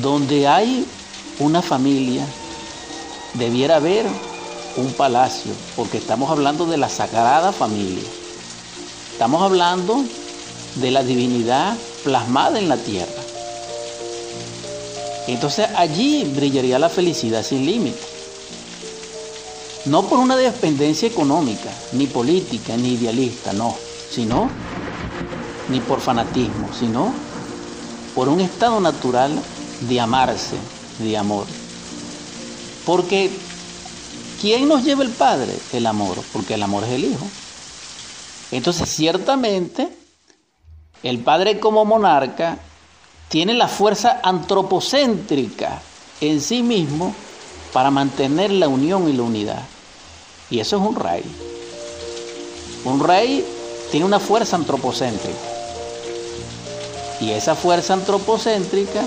Donde 0.01 0.47
hay 0.47 0.85
una 1.39 1.61
familia, 1.61 2.25
debiera 3.33 3.77
haber 3.77 4.05
un 4.77 4.93
palacio, 4.93 5.51
porque 5.75 5.97
estamos 5.97 6.29
hablando 6.29 6.65
de 6.65 6.77
la 6.77 6.89
sagrada 6.89 7.51
familia. 7.51 8.07
Estamos 9.11 9.41
hablando 9.41 10.03
de 10.75 10.91
la 10.91 11.03
divinidad 11.03 11.75
plasmada 12.03 12.59
en 12.59 12.69
la 12.69 12.77
tierra. 12.77 13.21
Entonces 15.27 15.67
allí 15.75 16.23
brillaría 16.35 16.79
la 16.79 16.89
felicidad 16.89 17.43
sin 17.43 17.65
límite. 17.65 17.99
No 19.85 20.07
por 20.07 20.19
una 20.19 20.35
dependencia 20.35 21.07
económica, 21.07 21.69
ni 21.93 22.07
política, 22.07 22.75
ni 22.77 22.93
idealista, 22.93 23.53
no, 23.53 23.75
sino, 24.09 24.49
ni 25.69 25.79
por 25.79 26.01
fanatismo, 26.01 26.69
sino 26.77 27.13
por 28.15 28.27
un 28.27 28.41
estado 28.41 28.79
natural 28.79 29.31
de 29.81 29.99
amarse, 29.99 30.55
de 30.99 31.17
amor. 31.17 31.45
Porque 32.85 33.31
¿quién 34.41 34.67
nos 34.67 34.83
lleva 34.83 35.03
el 35.03 35.11
Padre? 35.11 35.57
El 35.73 35.85
amor, 35.85 36.17
porque 36.33 36.55
el 36.55 36.63
amor 36.63 36.83
es 36.83 36.91
el 36.91 37.05
Hijo. 37.05 37.27
Entonces, 38.51 38.89
ciertamente, 38.89 39.89
el 41.03 41.19
Padre 41.19 41.59
como 41.59 41.85
monarca 41.85 42.57
tiene 43.29 43.53
la 43.53 43.67
fuerza 43.67 44.19
antropocéntrica 44.23 45.81
en 46.19 46.41
sí 46.41 46.63
mismo 46.63 47.13
para 47.71 47.91
mantener 47.91 48.51
la 48.51 48.67
unión 48.67 49.07
y 49.07 49.13
la 49.13 49.23
unidad. 49.23 49.63
Y 50.49 50.59
eso 50.59 50.77
es 50.77 50.81
un 50.81 50.95
rey. 50.95 51.23
Un 52.85 52.99
rey 52.99 53.45
tiene 53.91 54.05
una 54.05 54.19
fuerza 54.19 54.55
antropocéntrica. 54.55 55.37
Y 57.21 57.31
esa 57.31 57.53
fuerza 57.53 57.93
antropocéntrica 57.93 59.05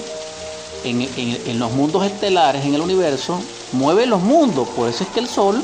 en, 0.84 1.58
los 1.58 1.72
mundos 1.72 2.04
estelares, 2.04 2.64
en 2.64 2.74
el 2.74 2.80
universo, 2.80 3.38
mueve 3.72 4.06
los 4.06 4.20
mundos. 4.20 4.68
Por 4.68 4.88
eso 4.88 5.04
es 5.04 5.10
que 5.10 5.20
el 5.20 5.28
Sol 5.28 5.62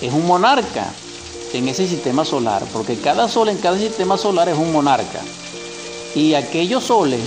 es 0.00 0.12
un 0.12 0.26
monarca 0.26 0.90
en 1.52 1.68
ese 1.68 1.86
sistema 1.88 2.24
solar, 2.24 2.62
porque 2.72 2.96
cada 2.96 3.28
sol 3.28 3.48
en 3.48 3.58
cada 3.58 3.78
sistema 3.78 4.18
solar 4.18 4.48
es 4.48 4.58
un 4.58 4.72
monarca. 4.72 5.20
Y 6.14 6.34
aquellos 6.34 6.84
soles 6.84 7.20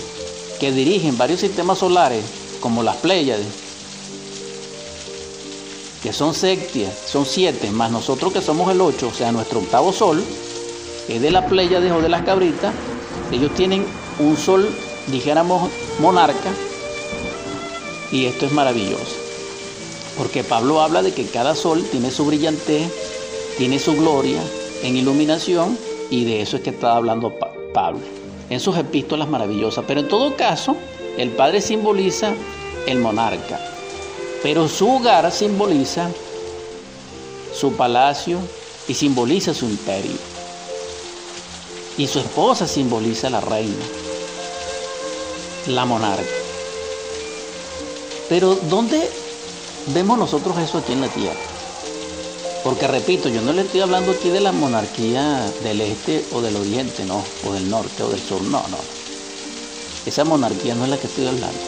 que 0.59 0.71
dirigen 0.71 1.17
varios 1.17 1.39
sistemas 1.39 1.79
solares, 1.79 2.23
como 2.59 2.83
las 2.83 2.97
Pléyades, 2.97 3.47
que 6.03 6.13
son 6.13 6.33
septias, 6.33 6.93
son 7.07 7.25
siete, 7.25 7.71
más 7.71 7.91
nosotros 7.91 8.33
que 8.33 8.41
somos 8.41 8.71
el 8.71 8.81
ocho, 8.81 9.07
o 9.07 9.13
sea, 9.13 9.31
nuestro 9.31 9.59
octavo 9.59 9.91
sol, 9.91 10.23
es 11.07 11.21
de 11.21 11.31
las 11.31 11.45
Pléyades 11.45 11.91
o 11.91 12.01
de 12.01 12.09
las 12.09 12.23
cabritas, 12.23 12.73
ellos 13.31 13.53
tienen 13.55 13.85
un 14.19 14.37
sol, 14.37 14.69
dijéramos, 15.07 15.69
monarca, 15.99 16.51
y 18.11 18.25
esto 18.25 18.45
es 18.45 18.51
maravilloso, 18.51 19.15
porque 20.17 20.43
Pablo 20.43 20.81
habla 20.81 21.01
de 21.01 21.13
que 21.13 21.25
cada 21.25 21.55
sol 21.55 21.83
tiene 21.91 22.11
su 22.11 22.25
brillantez, 22.25 22.91
tiene 23.57 23.79
su 23.79 23.95
gloria 23.95 24.41
en 24.83 24.97
iluminación, 24.97 25.77
y 26.09 26.25
de 26.25 26.41
eso 26.41 26.57
es 26.57 26.63
que 26.63 26.71
está 26.71 26.95
hablando 26.95 27.33
Pablo 27.73 28.01
en 28.49 28.59
sus 28.59 28.77
epístolas 28.77 29.29
maravillosas. 29.29 29.85
Pero 29.87 30.01
en 30.01 30.09
todo 30.09 30.35
caso, 30.35 30.75
el 31.17 31.29
Padre 31.29 31.61
simboliza 31.61 32.33
el 32.85 32.99
monarca, 32.99 33.59
pero 34.43 34.67
su 34.67 34.89
hogar 34.89 35.31
simboliza 35.31 36.09
su 37.53 37.73
palacio 37.73 38.39
y 38.87 38.93
simboliza 38.93 39.53
su 39.53 39.65
imperio. 39.65 40.17
Y 41.97 42.07
su 42.07 42.19
esposa 42.19 42.67
simboliza 42.67 43.29
la 43.29 43.41
reina, 43.41 43.85
la 45.67 45.85
monarca. 45.85 46.40
Pero 48.31 48.55
¿dónde 48.55 49.09
vemos 49.87 50.17
nosotros 50.17 50.57
eso 50.57 50.77
aquí 50.77 50.93
en 50.93 51.01
la 51.01 51.09
tierra? 51.09 51.35
Porque 52.63 52.87
repito, 52.87 53.27
yo 53.27 53.41
no 53.41 53.51
le 53.51 53.63
estoy 53.63 53.81
hablando 53.81 54.13
aquí 54.13 54.29
de 54.29 54.39
la 54.39 54.53
monarquía 54.53 55.51
del 55.63 55.81
este 55.81 56.23
o 56.31 56.39
del 56.39 56.55
oriente, 56.55 57.03
no, 57.03 57.21
o 57.45 57.51
del 57.51 57.69
norte 57.69 58.03
o 58.03 58.07
del 58.07 58.21
sur, 58.21 58.41
no, 58.43 58.65
no. 58.69 58.77
Esa 60.05 60.23
monarquía 60.23 60.75
no 60.75 60.85
es 60.85 60.91
la 60.91 60.97
que 60.97 61.07
estoy 61.07 61.27
hablando. 61.27 61.59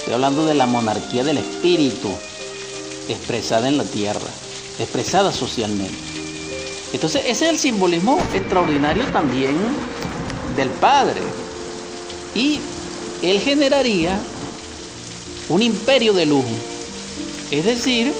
Estoy 0.00 0.14
hablando 0.14 0.44
de 0.44 0.54
la 0.54 0.66
monarquía 0.66 1.22
del 1.22 1.38
espíritu 1.38 2.08
expresada 3.08 3.68
en 3.68 3.78
la 3.78 3.84
tierra, 3.84 4.28
expresada 4.80 5.30
socialmente. 5.30 5.94
Entonces, 6.92 7.22
ese 7.26 7.44
es 7.44 7.50
el 7.52 7.58
simbolismo 7.60 8.18
extraordinario 8.34 9.04
también 9.12 9.54
del 10.56 10.70
Padre. 10.70 11.20
Y 12.34 12.58
él 13.22 13.38
generaría 13.38 14.18
un 15.52 15.62
imperio 15.62 16.14
de 16.14 16.24
lujo. 16.24 16.48
Es 17.50 17.66
decir, 17.66 18.12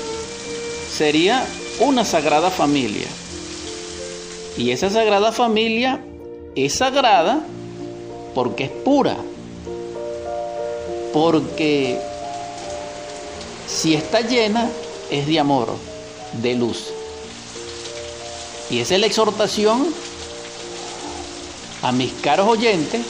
sería 0.94 1.46
una 1.80 2.04
sagrada 2.04 2.50
familia. 2.50 3.06
Y 4.58 4.70
esa 4.70 4.90
sagrada 4.90 5.32
familia 5.32 6.04
es 6.54 6.74
sagrada 6.74 7.42
porque 8.34 8.64
es 8.64 8.70
pura. 8.70 9.16
Porque 11.14 11.98
si 13.66 13.94
está 13.94 14.20
llena 14.20 14.68
es 15.10 15.26
de 15.26 15.40
amor, 15.40 15.74
de 16.42 16.54
luz. 16.54 16.88
Y 18.70 18.80
esa 18.80 18.94
es 18.94 19.00
la 19.00 19.06
exhortación 19.06 19.86
a 21.80 21.92
mis 21.92 22.12
caros 22.12 22.46
oyentes, 22.46 23.00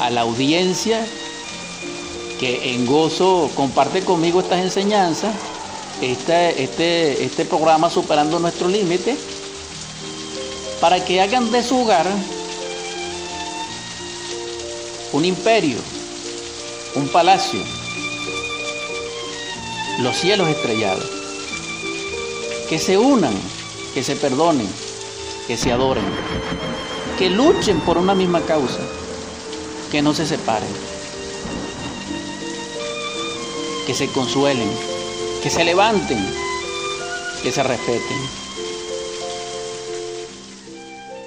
a 0.00 0.10
la 0.10 0.22
audiencia 0.22 1.06
que 2.38 2.74
en 2.74 2.86
gozo 2.86 3.50
comparte 3.54 4.02
conmigo 4.02 4.40
estas 4.40 4.60
enseñanzas 4.60 5.34
este, 6.00 6.62
este, 6.62 7.24
este 7.24 7.44
programa 7.44 7.90
Superando 7.90 8.38
Nuestro 8.38 8.68
Límite 8.68 9.16
para 10.80 11.04
que 11.04 11.20
hagan 11.20 11.50
de 11.50 11.62
su 11.62 11.80
hogar 11.80 12.06
un 15.12 15.24
imperio, 15.24 15.78
un 16.94 17.08
palacio, 17.08 17.60
los 20.00 20.16
cielos 20.16 20.48
estrellados, 20.48 21.08
que 22.68 22.78
se 22.78 22.98
unan, 22.98 23.34
que 23.94 24.04
se 24.04 24.14
perdonen, 24.14 24.68
que 25.46 25.56
se 25.56 25.72
adoren, 25.72 26.04
que 27.18 27.30
luchen 27.30 27.80
por 27.80 27.98
una 27.98 28.14
misma 28.14 28.42
causa, 28.42 28.80
que 29.90 30.02
no 30.02 30.14
se 30.14 30.26
separen, 30.26 30.68
que 33.88 33.94
se 33.94 34.06
consuelen 34.12 34.68
que 35.42 35.50
se 35.50 35.64
levanten, 35.64 36.18
que 37.42 37.52
se 37.52 37.62
respeten. 37.62 38.18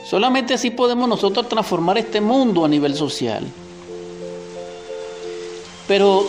Solamente 0.10 0.54
así 0.54 0.72
podemos 0.72 1.08
nosotros 1.08 1.48
transformar 1.48 1.98
este 1.98 2.20
mundo 2.20 2.66
a 2.66 2.68
nivel 2.68 2.96
social. 2.96 3.48
Pero 5.88 6.28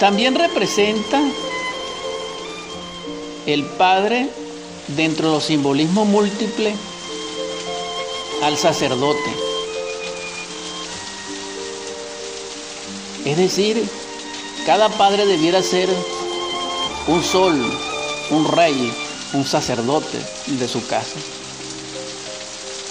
también 0.00 0.34
representa 0.34 1.22
el 3.46 3.64
Padre 3.64 4.28
dentro 4.88 5.28
de 5.28 5.34
los 5.34 5.44
simbolismos 5.44 6.06
múltiples 6.08 6.74
al 8.42 8.56
sacerdote. 8.56 9.30
Es 13.24 13.36
decir, 13.36 13.84
cada 14.66 14.88
padre 14.88 15.26
debiera 15.26 15.62
ser 15.62 15.88
un 17.06 17.22
sol, 17.22 17.54
un 18.30 18.46
rey, 18.46 18.92
un 19.32 19.44
sacerdote 19.44 20.18
de 20.46 20.68
su 20.68 20.86
casa. 20.86 21.16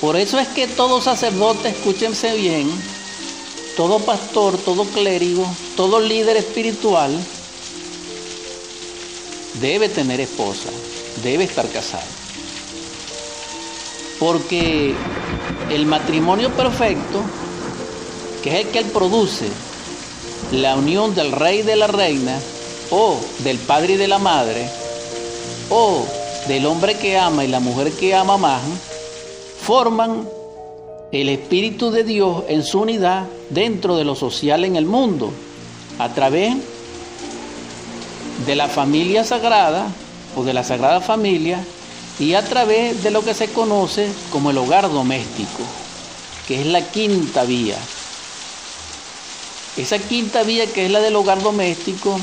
Por 0.01 0.15
eso 0.15 0.39
es 0.39 0.47
que 0.49 0.67
todo 0.67 1.01
sacerdote, 1.01 1.69
escúchense 1.69 2.33
bien, 2.35 2.69
todo 3.75 3.99
pastor, 3.99 4.57
todo 4.57 4.85
clérigo, 4.85 5.45
todo 5.75 5.99
líder 5.99 6.37
espiritual 6.37 7.11
debe 9.61 9.89
tener 9.89 10.19
esposa, 10.21 10.69
debe 11.23 11.43
estar 11.43 11.67
casado. 11.69 12.07
Porque 14.19 14.93
el 15.69 15.85
matrimonio 15.85 16.51
perfecto, 16.51 17.21
que 18.43 18.49
es 18.49 18.65
el 18.65 18.71
que 18.71 18.79
él 18.79 18.85
produce, 18.85 19.49
la 20.51 20.75
unión 20.75 21.13
del 21.13 21.31
rey 21.31 21.59
y 21.59 21.63
de 21.63 21.75
la 21.75 21.87
reina, 21.87 22.39
o 22.91 23.19
del 23.39 23.57
padre 23.57 23.93
y 23.93 23.97
de 23.97 24.07
la 24.07 24.17
madre, 24.17 24.67
o 25.69 26.05
del 26.47 26.65
hombre 26.65 26.95
que 26.95 27.17
ama 27.17 27.45
y 27.45 27.47
la 27.47 27.59
mujer 27.59 27.91
que 27.91 28.15
ama 28.15 28.37
más, 28.37 28.61
forman 29.61 30.27
el 31.11 31.29
Espíritu 31.29 31.91
de 31.91 32.03
Dios 32.03 32.43
en 32.47 32.63
su 32.63 32.81
unidad 32.81 33.25
dentro 33.49 33.95
de 33.97 34.05
lo 34.05 34.15
social 34.15 34.63
en 34.65 34.75
el 34.75 34.85
mundo, 34.85 35.31
a 35.99 36.09
través 36.13 36.55
de 38.45 38.55
la 38.55 38.67
familia 38.67 39.23
sagrada 39.23 39.87
o 40.35 40.43
de 40.43 40.53
la 40.53 40.63
sagrada 40.63 41.01
familia 41.01 41.63
y 42.19 42.33
a 42.33 42.43
través 42.43 43.03
de 43.03 43.11
lo 43.11 43.23
que 43.23 43.33
se 43.33 43.49
conoce 43.49 44.09
como 44.31 44.51
el 44.51 44.57
hogar 44.57 44.91
doméstico, 44.91 45.63
que 46.47 46.61
es 46.61 46.67
la 46.67 46.81
quinta 46.81 47.43
vía. 47.43 47.77
Esa 49.79 49.97
quinta 49.97 50.43
vía 50.43 50.65
que 50.67 50.85
es 50.85 50.91
la 50.91 50.99
del 50.99 51.15
hogar 51.15 51.41
doméstico 51.41 52.19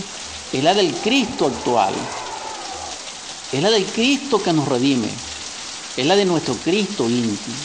es 0.53 0.63
la 0.63 0.75
del 0.75 0.93
Cristo 0.93 1.47
actual, 1.47 1.95
es 3.51 3.63
la 3.63 3.71
del 3.71 3.87
Cristo 3.87 4.43
que 4.43 4.53
nos 4.53 4.69
redime, 4.69 5.09
es 5.97 6.05
la 6.05 6.17
de 6.17 6.27
nuestro 6.27 6.53
Cristo 6.57 7.09
íntimo. 7.09 7.57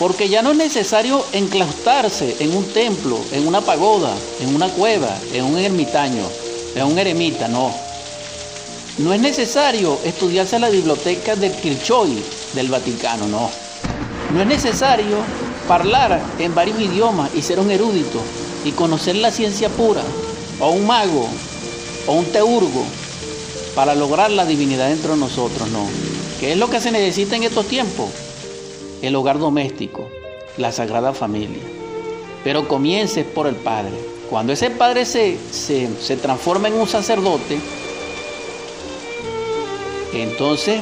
Porque 0.00 0.28
ya 0.28 0.42
no 0.42 0.50
es 0.50 0.56
necesario 0.56 1.24
enclaustarse 1.32 2.34
en 2.40 2.56
un 2.56 2.64
templo, 2.72 3.20
en 3.30 3.46
una 3.46 3.60
pagoda, 3.60 4.12
en 4.40 4.52
una 4.52 4.70
cueva, 4.70 5.16
en 5.32 5.44
un 5.44 5.56
ermitaño, 5.56 6.28
en 6.74 6.82
un 6.82 6.98
eremita, 6.98 7.46
no. 7.46 7.72
No 8.98 9.12
es 9.12 9.20
necesario 9.20 10.00
estudiarse 10.04 10.56
en 10.56 10.62
la 10.62 10.68
biblioteca 10.68 11.36
del 11.36 11.52
Kirchhoy 11.52 12.24
del 12.54 12.70
Vaticano, 12.70 13.28
no. 13.28 13.50
No 14.34 14.40
es 14.40 14.46
necesario 14.48 15.18
hablar 15.68 16.20
en 16.40 16.56
varios 16.56 16.80
idiomas 16.80 17.30
y 17.36 17.42
ser 17.42 17.60
un 17.60 17.70
erudito 17.70 18.20
y 18.66 18.72
conocer 18.72 19.16
la 19.16 19.30
ciencia 19.30 19.70
pura, 19.70 20.02
o 20.60 20.70
un 20.70 20.86
mago, 20.86 21.26
o 22.06 22.12
un 22.12 22.26
teurgo, 22.26 22.84
para 23.74 23.94
lograr 23.94 24.30
la 24.30 24.44
divinidad 24.44 24.88
dentro 24.88 25.14
de 25.14 25.20
nosotros, 25.20 25.70
no. 25.70 25.86
¿Qué 26.40 26.52
es 26.52 26.58
lo 26.58 26.68
que 26.68 26.80
se 26.80 26.90
necesita 26.90 27.36
en 27.36 27.44
estos 27.44 27.66
tiempos? 27.66 28.10
el 29.02 29.14
hogar 29.14 29.38
doméstico, 29.38 30.08
la 30.56 30.72
sagrada 30.72 31.12
familia. 31.12 31.62
Pero 32.44 32.68
comience 32.68 33.24
por 33.24 33.46
el 33.46 33.56
Padre. 33.56 33.92
Cuando 34.30 34.52
ese 34.52 34.70
Padre 34.70 35.04
se, 35.04 35.38
se, 35.50 36.16
transforma 36.16 36.68
en 36.68 36.74
un 36.74 36.88
sacerdote, 36.88 37.58
entonces 40.12 40.80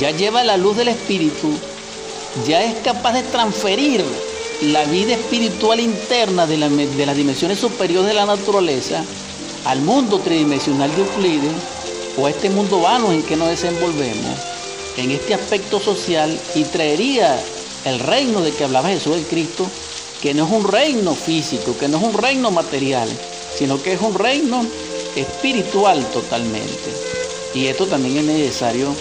ya 0.00 0.10
lleva 0.10 0.44
la 0.44 0.56
luz 0.56 0.76
del 0.76 0.88
Espíritu, 0.88 1.50
ya 2.46 2.62
es 2.62 2.74
capaz 2.76 3.14
de 3.14 3.22
transferir 3.22 4.04
la 4.62 4.84
vida 4.84 5.14
espiritual 5.14 5.80
interna 5.80 6.46
de, 6.46 6.56
de 6.56 7.06
las 7.06 7.16
dimensiones 7.16 7.58
superiores 7.58 8.08
de 8.08 8.14
la 8.14 8.26
naturaleza 8.26 9.04
al 9.64 9.80
mundo 9.80 10.18
tridimensional 10.20 10.94
de 10.94 11.02
Euclides 11.02 11.52
o 12.16 12.26
a 12.26 12.30
este 12.30 12.50
mundo 12.50 12.80
vano 12.80 13.12
en 13.12 13.22
que 13.22 13.36
nos 13.36 13.48
desenvolvemos 13.48 14.38
en 14.96 15.10
este 15.10 15.34
aspecto 15.34 15.80
social 15.80 16.38
y 16.54 16.64
traería 16.64 17.38
el 17.84 17.98
reino 17.98 18.40
de 18.40 18.52
que 18.52 18.64
hablaba 18.64 18.88
Jesús 18.88 19.16
el 19.16 19.24
Cristo, 19.24 19.66
que 20.22 20.34
no 20.34 20.46
es 20.46 20.52
un 20.52 20.66
reino 20.66 21.14
físico, 21.14 21.76
que 21.78 21.88
no 21.88 21.98
es 21.98 22.02
un 22.02 22.14
reino 22.14 22.50
material, 22.50 23.08
sino 23.56 23.82
que 23.82 23.94
es 23.94 24.00
un 24.00 24.14
reino 24.14 24.64
espiritual 25.16 26.04
totalmente. 26.06 26.92
Y 27.54 27.66
esto 27.66 27.86
también 27.86 28.18
es 28.18 28.24
necesario 28.24 28.94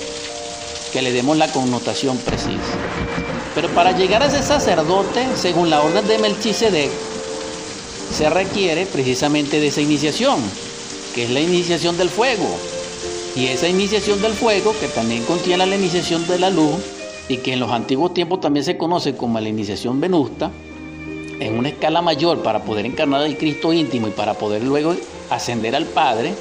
que 0.91 1.01
le 1.01 1.11
demos 1.11 1.37
la 1.37 1.51
connotación 1.51 2.17
precisa. 2.17 3.22
Pero 3.55 3.69
para 3.69 3.91
llegar 3.91 4.23
a 4.23 4.27
ese 4.27 4.41
sacerdote, 4.41 5.27
según 5.35 5.69
la 5.69 5.81
orden 5.81 6.07
de 6.07 6.17
Melchizedek, 6.17 6.89
se 8.11 8.29
requiere 8.29 8.85
precisamente 8.85 9.59
de 9.59 9.67
esa 9.67 9.81
iniciación, 9.81 10.39
que 11.13 11.25
es 11.25 11.29
la 11.29 11.39
iniciación 11.39 11.97
del 11.97 12.09
fuego, 12.09 12.47
y 13.35 13.47
esa 13.47 13.67
iniciación 13.67 14.21
del 14.21 14.33
fuego, 14.33 14.75
que 14.79 14.87
también 14.87 15.23
contiene 15.23 15.65
la 15.65 15.75
iniciación 15.75 16.27
de 16.27 16.39
la 16.39 16.49
luz, 16.49 16.75
y 17.29 17.37
que 17.37 17.53
en 17.53 17.59
los 17.59 17.71
antiguos 17.71 18.13
tiempos 18.13 18.41
también 18.41 18.63
se 18.63 18.77
conoce 18.77 19.15
como 19.15 19.39
la 19.39 19.49
iniciación 19.49 19.99
venusta, 20.01 20.51
en 21.39 21.57
una 21.57 21.69
escala 21.69 22.01
mayor 22.01 22.41
para 22.41 22.63
poder 22.63 22.85
encarnar 22.85 23.21
al 23.21 23.37
Cristo 23.37 23.73
íntimo 23.73 24.07
y 24.07 24.11
para 24.11 24.33
poder 24.35 24.63
luego 24.63 24.95
ascender 25.29 25.75
al 25.75 25.85
Padre, 25.85 26.33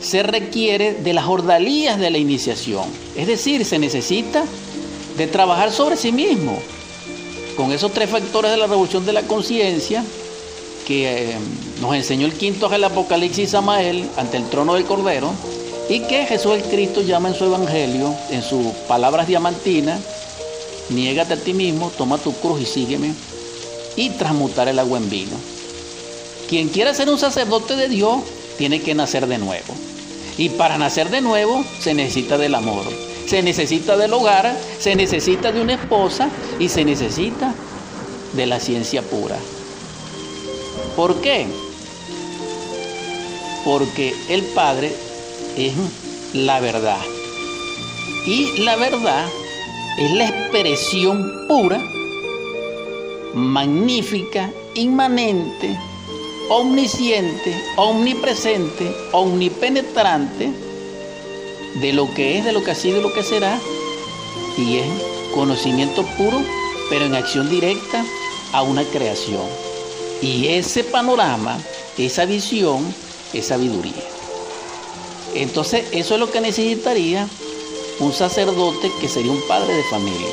se 0.00 0.22
requiere 0.22 0.94
de 0.94 1.12
las 1.12 1.26
ordalías 1.26 1.98
de 1.98 2.10
la 2.10 2.18
iniciación. 2.18 2.84
Es 3.16 3.26
decir, 3.26 3.64
se 3.64 3.78
necesita 3.78 4.44
de 5.18 5.26
trabajar 5.26 5.72
sobre 5.72 5.96
sí 5.96 6.12
mismo, 6.12 6.58
con 7.56 7.72
esos 7.72 7.92
tres 7.92 8.08
factores 8.08 8.52
de 8.52 8.56
la 8.56 8.68
revolución 8.68 9.04
de 9.04 9.12
la 9.12 9.24
conciencia 9.24 10.04
que 10.86 11.32
eh, 11.32 11.36
nos 11.82 11.94
enseñó 11.94 12.24
el 12.26 12.32
quinto 12.32 12.68
del 12.68 12.84
Apocalipsis 12.84 13.50
Samael 13.50 14.08
ante 14.16 14.36
el 14.38 14.48
trono 14.48 14.74
del 14.74 14.84
Cordero, 14.84 15.32
y 15.90 16.00
que 16.00 16.24
Jesús 16.24 16.52
el 16.52 16.62
Cristo 16.62 17.02
llama 17.02 17.28
en 17.28 17.34
su 17.34 17.44
Evangelio, 17.44 18.14
en 18.30 18.42
sus 18.42 18.66
palabras 18.86 19.26
diamantinas, 19.26 20.00
niégate 20.90 21.34
a 21.34 21.36
ti 21.36 21.52
mismo, 21.52 21.90
toma 21.98 22.18
tu 22.18 22.32
cruz 22.34 22.62
y 22.62 22.66
sígueme, 22.66 23.12
y 23.96 24.10
transmutar 24.10 24.68
el 24.68 24.78
agua 24.78 24.98
en 24.98 25.10
vino. 25.10 25.36
Quien 26.48 26.68
quiera 26.68 26.94
ser 26.94 27.10
un 27.10 27.18
sacerdote 27.18 27.74
de 27.74 27.88
Dios, 27.88 28.20
tiene 28.56 28.80
que 28.80 28.94
nacer 28.94 29.26
de 29.26 29.38
nuevo. 29.38 29.74
Y 30.36 30.50
para 30.50 30.78
nacer 30.78 31.10
de 31.10 31.20
nuevo 31.20 31.64
se 31.80 31.94
necesita 31.94 32.38
del 32.38 32.54
amor, 32.54 32.84
se 33.28 33.42
necesita 33.42 33.98
del 33.98 34.14
hogar, 34.14 34.56
se 34.78 34.96
necesita 34.96 35.52
de 35.52 35.60
una 35.60 35.74
esposa 35.74 36.30
y 36.58 36.70
se 36.70 36.82
necesita 36.82 37.54
de 38.32 38.46
la 38.46 38.58
ciencia 38.58 39.02
pura. 39.02 39.36
¿Por 40.96 41.20
qué? 41.20 41.46
Porque 43.66 44.14
el 44.30 44.42
Padre 44.54 44.94
es 45.58 45.74
la 46.32 46.58
verdad. 46.60 47.00
Y 48.26 48.62
la 48.62 48.76
verdad 48.76 49.26
es 49.98 50.10
la 50.12 50.28
expresión 50.28 51.46
pura, 51.48 51.82
magnífica, 53.34 54.50
inmanente, 54.74 55.78
omnisciente, 56.48 57.62
omnipresente, 57.76 58.90
omnipenetrante 59.12 60.67
de 61.74 61.92
lo 61.92 62.12
que 62.14 62.38
es, 62.38 62.44
de 62.44 62.52
lo 62.52 62.62
que 62.64 62.72
ha 62.72 62.74
sido 62.74 62.98
y 62.98 63.02
lo 63.02 63.12
que 63.12 63.22
será. 63.22 63.58
Y 64.56 64.78
es 64.78 64.86
conocimiento 65.34 66.02
puro, 66.16 66.42
pero 66.90 67.04
en 67.04 67.14
acción 67.14 67.48
directa 67.48 68.04
a 68.52 68.62
una 68.62 68.84
creación. 68.84 69.42
Y 70.20 70.48
ese 70.48 70.84
panorama, 70.84 71.58
esa 71.96 72.24
visión, 72.24 72.94
es 73.32 73.46
sabiduría. 73.46 74.04
Entonces, 75.34 75.86
eso 75.92 76.14
es 76.14 76.20
lo 76.20 76.30
que 76.30 76.40
necesitaría 76.40 77.28
un 78.00 78.12
sacerdote 78.12 78.90
que 79.00 79.08
sería 79.08 79.32
un 79.32 79.42
padre 79.42 79.74
de 79.74 79.82
familia. 79.84 80.28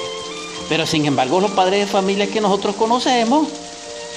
Pero 0.69 0.85
sin 0.85 1.05
embargo, 1.05 1.39
los 1.39 1.51
padres 1.51 1.81
de 1.81 1.87
familia 1.91 2.27
que 2.27 2.41
nosotros 2.41 2.75
conocemos 2.75 3.47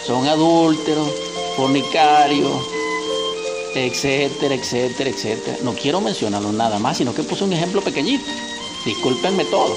son 0.07 0.26
adúlteros, 0.26 1.09
fornicarios, 1.57 2.78
etcétera, 3.74 4.54
etcétera, 4.54 5.11
etcétera. 5.11 5.59
No 5.62 5.72
quiero 5.74 6.00
mencionarlo 6.00 6.52
nada 6.52 6.78
más, 6.78 6.98
sino 6.98 7.14
que 7.14 7.22
puse 7.22 7.44
un 7.44 7.52
ejemplo 7.52 7.81
pequeñito. 7.81 8.24
Discúlpenme 8.85 9.44
todo. 9.46 9.76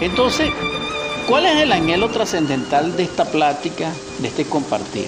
Entonces, 0.00 0.50
¿cuál 1.28 1.46
es 1.46 1.62
el 1.62 1.72
anhelo 1.72 2.10
trascendental 2.10 2.96
de 2.96 3.04
esta 3.04 3.24
plática, 3.24 3.92
de 4.18 4.28
este 4.28 4.44
compartir? 4.44 5.06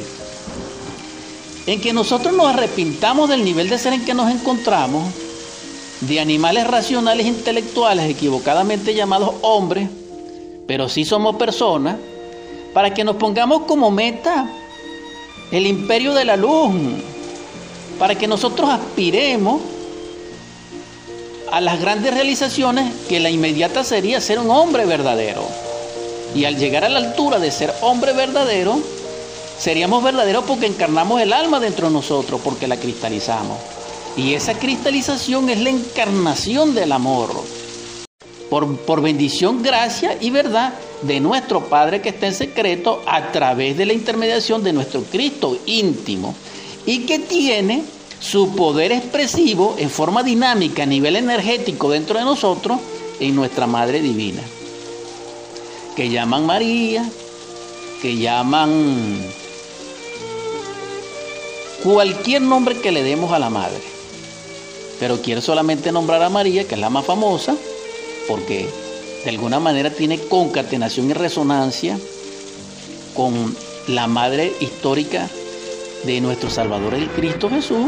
en 1.66 1.80
que 1.80 1.92
nosotros 1.92 2.34
nos 2.34 2.46
arrepintamos 2.46 3.28
del 3.28 3.44
nivel 3.44 3.68
de 3.68 3.78
ser 3.78 3.92
en 3.92 4.04
que 4.04 4.14
nos 4.14 4.30
encontramos, 4.30 5.12
de 6.00 6.18
animales 6.18 6.66
racionales 6.66 7.26
intelectuales 7.26 8.10
equivocadamente 8.10 8.94
llamados 8.94 9.34
hombres, 9.42 9.88
pero 10.66 10.88
sí 10.88 11.04
somos 11.04 11.36
personas, 11.36 11.96
para 12.74 12.92
que 12.94 13.04
nos 13.04 13.16
pongamos 13.16 13.62
como 13.62 13.90
meta 13.90 14.50
el 15.52 15.66
imperio 15.66 16.14
de 16.14 16.24
la 16.24 16.36
luz, 16.36 16.72
para 18.02 18.16
que 18.16 18.26
nosotros 18.26 18.68
aspiremos 18.68 19.60
a 21.52 21.60
las 21.60 21.80
grandes 21.80 22.12
realizaciones 22.12 22.92
que 23.08 23.20
la 23.20 23.30
inmediata 23.30 23.84
sería 23.84 24.20
ser 24.20 24.40
un 24.40 24.50
hombre 24.50 24.86
verdadero. 24.86 25.46
Y 26.34 26.44
al 26.44 26.56
llegar 26.56 26.82
a 26.82 26.88
la 26.88 26.98
altura 26.98 27.38
de 27.38 27.52
ser 27.52 27.72
hombre 27.80 28.12
verdadero, 28.12 28.80
Seríamos 29.56 30.02
verdaderos 30.02 30.42
porque 30.42 30.66
encarnamos 30.66 31.20
el 31.20 31.32
alma 31.32 31.60
dentro 31.60 31.86
de 31.86 31.92
nosotros, 31.92 32.40
porque 32.42 32.66
la 32.66 32.78
cristalizamos. 32.78 33.56
Y 34.16 34.34
esa 34.34 34.54
cristalización 34.54 35.48
es 35.50 35.60
la 35.60 35.70
encarnación 35.70 36.74
del 36.74 36.90
amor. 36.90 37.30
Por, 38.50 38.78
por, 38.78 39.00
bendición, 39.00 39.62
gracia 39.62 40.18
y 40.20 40.30
verdad 40.30 40.74
de 41.02 41.20
nuestro 41.20 41.66
Padre 41.66 42.02
que 42.02 42.08
está 42.08 42.26
en 42.26 42.34
secreto 42.34 43.04
a 43.06 43.30
través 43.30 43.76
de 43.76 43.86
la 43.86 43.92
intermediación 43.92 44.64
de 44.64 44.72
nuestro 44.72 45.04
Cristo 45.04 45.56
íntimo 45.66 46.34
y 46.86 47.00
que 47.06 47.18
tiene 47.18 47.84
su 48.20 48.54
poder 48.54 48.92
expresivo 48.92 49.74
en 49.78 49.90
forma 49.90 50.22
dinámica 50.22 50.84
a 50.84 50.86
nivel 50.86 51.16
energético 51.16 51.90
dentro 51.90 52.18
de 52.18 52.24
nosotros 52.24 52.78
en 53.20 53.34
nuestra 53.34 53.66
Madre 53.66 54.00
Divina, 54.00 54.42
que 55.96 56.08
llaman 56.08 56.46
María, 56.46 57.04
que 58.00 58.16
llaman 58.16 59.20
cualquier 61.82 62.42
nombre 62.42 62.76
que 62.76 62.92
le 62.92 63.02
demos 63.02 63.32
a 63.32 63.38
la 63.38 63.50
Madre. 63.50 63.82
Pero 65.00 65.20
quiero 65.20 65.40
solamente 65.40 65.90
nombrar 65.90 66.22
a 66.22 66.28
María, 66.28 66.66
que 66.66 66.76
es 66.76 66.80
la 66.80 66.90
más 66.90 67.04
famosa, 67.04 67.56
porque 68.28 68.68
de 69.24 69.30
alguna 69.30 69.58
manera 69.58 69.90
tiene 69.90 70.18
concatenación 70.18 71.10
y 71.10 71.12
resonancia 71.12 71.98
con 73.14 73.56
la 73.88 74.06
Madre 74.06 74.52
histórica 74.60 75.28
de 76.04 76.20
nuestro 76.20 76.50
Salvador 76.50 76.94
el 76.94 77.08
Cristo 77.08 77.48
Jesús 77.48 77.86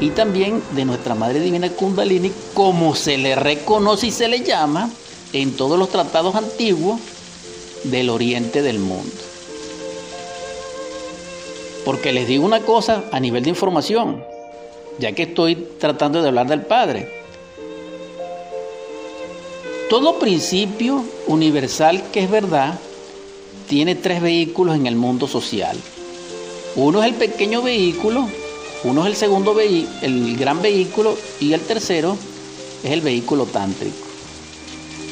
y 0.00 0.10
también 0.10 0.62
de 0.72 0.84
nuestra 0.84 1.14
Madre 1.14 1.40
Divina 1.40 1.70
Kundalini, 1.70 2.32
como 2.52 2.94
se 2.94 3.18
le 3.18 3.34
reconoce 3.34 4.08
y 4.08 4.10
se 4.10 4.28
le 4.28 4.40
llama 4.40 4.90
en 5.32 5.56
todos 5.56 5.78
los 5.78 5.88
tratados 5.88 6.34
antiguos 6.34 7.00
del 7.84 8.10
oriente 8.10 8.62
del 8.62 8.78
mundo. 8.78 9.14
Porque 11.84 12.12
les 12.12 12.26
digo 12.26 12.44
una 12.44 12.60
cosa 12.60 13.04
a 13.12 13.20
nivel 13.20 13.44
de 13.44 13.50
información, 13.50 14.24
ya 14.98 15.12
que 15.12 15.24
estoy 15.24 15.56
tratando 15.78 16.22
de 16.22 16.28
hablar 16.28 16.48
del 16.48 16.62
Padre. 16.62 17.22
Todo 19.90 20.18
principio 20.18 21.04
universal 21.26 22.04
que 22.10 22.24
es 22.24 22.30
verdad 22.30 22.78
tiene 23.68 23.94
tres 23.94 24.22
vehículos 24.22 24.76
en 24.76 24.86
el 24.86 24.96
mundo 24.96 25.28
social. 25.28 25.76
Uno 26.76 27.02
es 27.02 27.12
el 27.12 27.14
pequeño 27.14 27.62
vehículo, 27.62 28.28
uno 28.82 29.02
es 29.02 29.06
el 29.06 29.16
segundo 29.16 29.54
vehículo, 29.54 29.96
el 30.02 30.36
gran 30.36 30.60
vehículo 30.60 31.16
y 31.40 31.52
el 31.52 31.60
tercero 31.60 32.16
es 32.82 32.90
el 32.90 33.00
vehículo 33.00 33.46
tántrico. 33.46 33.96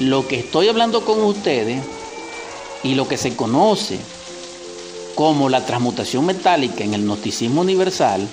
Lo 0.01 0.27
que 0.27 0.41
estoy 0.41 0.69
hablando 0.69 1.05
con 1.05 1.23
ustedes 1.23 1.81
y 2.83 2.95
lo 2.95 3.07
que 3.07 3.17
se 3.17 3.37
conoce 3.37 3.99
como 5.15 5.49
la 5.49 5.65
transmutación 5.65 6.27
metálica 6.27 6.83
en 6.83 6.95
el 6.95 7.03
gnosticismo 7.03 7.61
universal, 7.61 8.27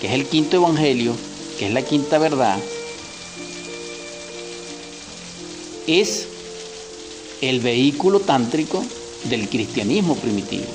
que 0.00 0.08
es 0.08 0.12
el 0.14 0.26
quinto 0.26 0.56
evangelio, 0.56 1.14
que 1.58 1.66
es 1.66 1.72
la 1.72 1.82
quinta 1.82 2.18
verdad, 2.18 2.58
es 5.86 6.26
el 7.40 7.60
vehículo 7.60 8.20
tántrico 8.20 8.84
del 9.24 9.48
cristianismo 9.48 10.16
primitivo, 10.16 10.66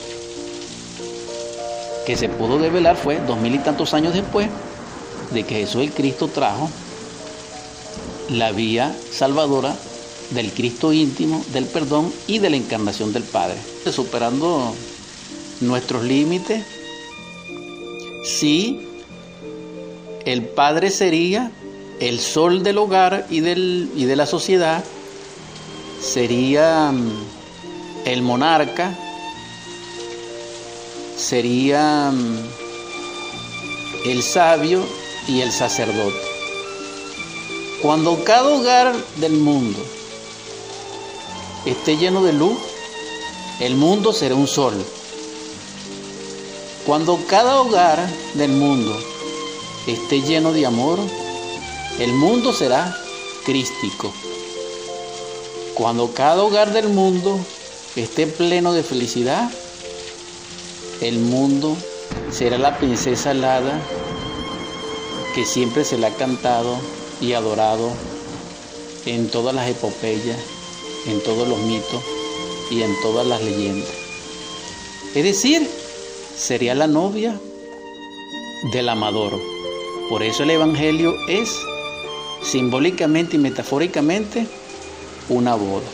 que 2.05 2.17
se 2.17 2.29
pudo 2.29 2.59
develar 2.59 2.97
fue 2.97 3.19
dos 3.19 3.37
mil 3.39 3.55
y 3.55 3.59
tantos 3.59 3.93
años 3.93 4.13
después 4.13 4.49
de 5.31 5.43
que 5.43 5.55
Jesús 5.55 5.81
el 5.81 5.91
Cristo 5.91 6.27
trajo 6.27 6.69
la 8.29 8.51
vía 8.51 8.95
salvadora 9.11 9.75
del 10.31 10.51
Cristo 10.51 10.93
íntimo, 10.93 11.43
del 11.53 11.65
perdón 11.65 12.11
y 12.27 12.39
de 12.39 12.49
la 12.49 12.57
encarnación 12.57 13.13
del 13.13 13.23
Padre. 13.23 13.57
Superando 13.91 14.73
nuestros 15.61 16.03
límites, 16.03 16.65
sí, 18.25 18.87
el 20.25 20.43
Padre 20.43 20.89
sería 20.89 21.51
el 21.99 22.19
sol 22.19 22.63
del 22.63 22.77
hogar 22.77 23.27
y, 23.29 23.41
del, 23.41 23.89
y 23.95 24.05
de 24.05 24.15
la 24.15 24.25
sociedad, 24.25 24.83
sería 26.01 26.91
mm, 26.91 27.11
el 28.05 28.21
monarca, 28.21 28.97
sería 31.15 32.11
mm, 32.11 34.09
el 34.09 34.23
sabio 34.23 34.83
y 35.27 35.41
el 35.41 35.51
sacerdote. 35.51 36.17
Cuando 37.81 38.23
cada 38.23 38.49
hogar 38.49 38.95
del 39.17 39.33
mundo 39.33 39.79
esté 41.65 41.97
lleno 41.97 42.23
de 42.23 42.33
luz, 42.33 42.57
el 43.59 43.75
mundo 43.75 44.13
será 44.13 44.35
un 44.35 44.47
sol. 44.47 44.73
Cuando 46.85 47.19
cada 47.27 47.61
hogar 47.61 47.99
del 48.33 48.51
mundo 48.51 48.97
esté 49.87 50.21
lleno 50.21 50.51
de 50.51 50.65
amor, 50.65 50.99
el 51.99 52.13
mundo 52.13 52.51
será 52.53 52.95
crístico. 53.45 54.13
Cuando 55.75 56.13
cada 56.13 56.43
hogar 56.43 56.73
del 56.73 56.89
mundo 56.89 57.39
esté 57.95 58.27
pleno 58.27 58.73
de 58.73 58.83
felicidad, 58.83 59.49
el 61.03 61.19
mundo 61.19 61.75
será 62.31 62.57
la 62.57 62.77
princesa 62.77 63.31
alada 63.31 63.79
que 65.35 65.45
siempre 65.45 65.83
se 65.83 65.97
le 65.97 66.07
ha 66.07 66.15
cantado 66.15 66.77
y 67.19 67.33
adorado 67.33 67.91
en 69.05 69.29
todas 69.29 69.53
las 69.53 69.69
epopeyas, 69.69 70.39
en 71.07 71.21
todos 71.21 71.47
los 71.47 71.59
mitos 71.59 72.01
y 72.71 72.81
en 72.83 72.93
todas 73.01 73.27
las 73.27 73.43
leyendas. 73.43 73.89
Es 75.13 75.23
decir, 75.23 75.67
sería 76.35 76.73
la 76.73 76.87
novia 76.87 77.37
del 78.71 78.87
amador. 78.87 79.39
Por 80.09 80.23
eso 80.23 80.43
el 80.43 80.51
Evangelio 80.51 81.13
es 81.27 81.49
simbólicamente 82.43 83.35
y 83.35 83.39
metafóricamente 83.39 84.47
una 85.29 85.55
boda. 85.55 85.85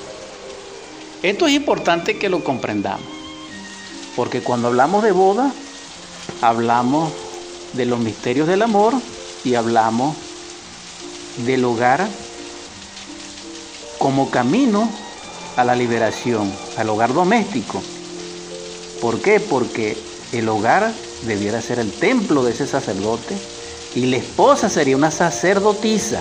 Esto 1.23 1.47
es 1.47 1.53
importante 1.53 2.17
que 2.17 2.29
lo 2.29 2.43
comprendamos, 2.43 3.07
porque 4.19 4.41
cuando 4.41 4.67
hablamos 4.67 5.01
de 5.01 5.13
boda, 5.13 5.49
hablamos 6.41 7.09
de 7.71 7.85
los 7.85 7.99
misterios 7.99 8.49
del 8.49 8.63
amor 8.63 8.93
y 9.45 9.55
hablamos 9.55 10.13
del 11.45 11.63
hogar 11.63 12.05
como 13.97 14.29
camino 14.29 14.89
a 15.55 15.63
la 15.63 15.73
liberación, 15.73 16.51
al 16.75 16.89
hogar 16.89 17.13
doméstico. 17.13 17.81
¿Por 19.01 19.21
qué? 19.21 19.39
Porque 19.39 19.97
el 20.33 20.49
hogar 20.49 20.91
debiera 21.25 21.61
ser 21.61 21.79
el 21.79 21.89
templo 21.89 22.43
de 22.43 22.51
ese 22.51 22.67
sacerdote 22.67 23.37
y 23.95 24.07
la 24.07 24.17
esposa 24.17 24.67
sería 24.67 24.97
una 24.97 25.11
sacerdotisa 25.11 26.19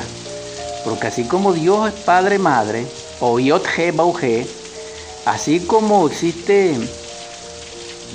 porque 0.84 1.08
así 1.08 1.24
como 1.24 1.52
Dios 1.52 1.88
es 1.88 1.94
Padre, 2.04 2.38
Madre, 2.38 2.86
o 3.18 3.40
Yod 3.40 3.62
He 3.76 3.90
Bauhe, 3.90 4.46
así 5.26 5.58
como 5.58 6.06
existe 6.06 6.78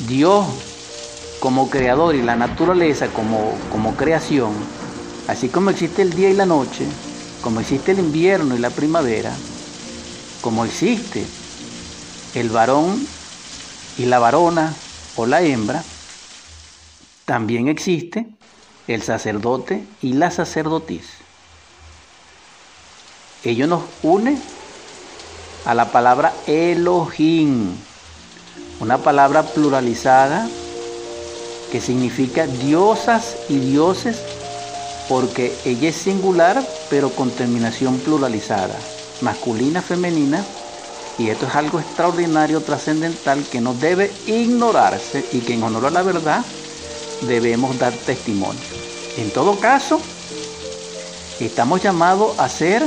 Dios 0.08 0.46
como 1.40 1.70
creador 1.70 2.16
y 2.16 2.22
la 2.22 2.36
naturaleza 2.36 3.08
como, 3.08 3.54
como 3.72 3.96
creación, 3.96 4.54
así 5.28 5.50
como 5.50 5.70
existe 5.70 6.02
el 6.02 6.14
día 6.14 6.30
y 6.30 6.34
la 6.34 6.46
noche, 6.46 6.86
como 7.42 7.60
existe 7.60 7.92
el 7.92 8.00
invierno 8.00 8.56
y 8.56 8.60
la 8.60 8.70
primavera, 8.70 9.32
como 10.42 10.66
existe 10.66 11.26
el 12.36 12.50
varón 12.50 13.06
y 13.98 14.06
la 14.06 14.20
varona 14.20 14.74
o 15.16 15.26
la 15.26 15.42
hembra, 15.42 15.84
también 17.26 17.68
existe 17.68 18.26
el 18.88 19.02
sacerdote 19.02 19.84
y 20.02 20.14
la 20.14 20.32
sacerdotisa. 20.32 21.14
Ello 23.44 23.68
nos 23.68 23.84
une 24.02 24.38
a 25.66 25.74
la 25.74 25.92
palabra 25.92 26.34
Elohim, 26.48 27.76
una 28.84 28.98
palabra 28.98 29.44
pluralizada 29.44 30.46
que 31.72 31.80
significa 31.80 32.48
diosas 32.48 33.38
y 33.48 33.58
dioses 33.58 34.22
porque 35.08 35.54
ella 35.64 35.88
es 35.88 35.96
singular 35.96 36.62
pero 36.90 37.10
con 37.10 37.32
terminación 37.32 37.98
pluralizada, 38.00 38.76
masculina, 39.22 39.82
femenina, 39.82 40.44
y 41.18 41.30
esto 41.30 41.48
es 41.48 41.56
algo 41.56 41.80
extraordinario, 41.80 42.62
trascendental 42.62 43.46
que 43.50 43.62
no 43.62 43.74
debe 43.74 44.12
ignorarse 44.28 45.24
y 45.32 45.40
que 45.40 45.54
en 45.54 45.64
honor 45.64 45.86
a 45.86 45.92
la 45.92 46.04
verdad 46.04 46.44
debemos 47.22 47.80
dar 47.80 47.94
testimonio. 47.94 48.62
En 49.18 49.32
todo 49.32 49.60
caso, 49.60 50.02
estamos 51.40 51.82
llamados 51.82 52.38
a 52.38 52.50
ser 52.50 52.84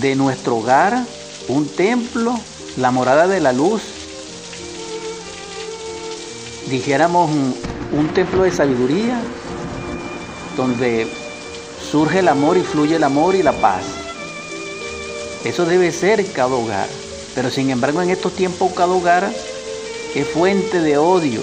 de 0.00 0.14
nuestro 0.14 0.56
hogar 0.56 1.04
un 1.48 1.68
templo, 1.68 2.38
la 2.78 2.90
morada 2.90 3.26
de 3.26 3.40
la 3.40 3.52
luz, 3.52 3.82
dijéramos 6.72 7.30
un, 7.30 8.08
templo 8.14 8.42
de 8.42 8.50
sabiduría, 8.50 9.20
donde 10.56 11.06
surge 11.90 12.20
el 12.20 12.28
amor 12.28 12.56
y 12.56 12.62
fluye 12.62 12.96
el 12.96 13.04
amor 13.04 13.34
y 13.34 13.42
la 13.42 13.52
paz. 13.52 13.84
Eso 15.44 15.66
debe 15.66 15.92
ser 15.92 16.24
cada 16.32 16.54
hogar. 16.54 16.88
Pero 17.34 17.50
sin 17.50 17.70
embargo 17.70 18.02
en 18.02 18.10
estos 18.10 18.32
tiempos 18.32 18.72
cada 18.72 18.92
hogar 18.92 19.30
es 20.14 20.26
fuente 20.28 20.80
de 20.80 20.98
odio. 20.98 21.42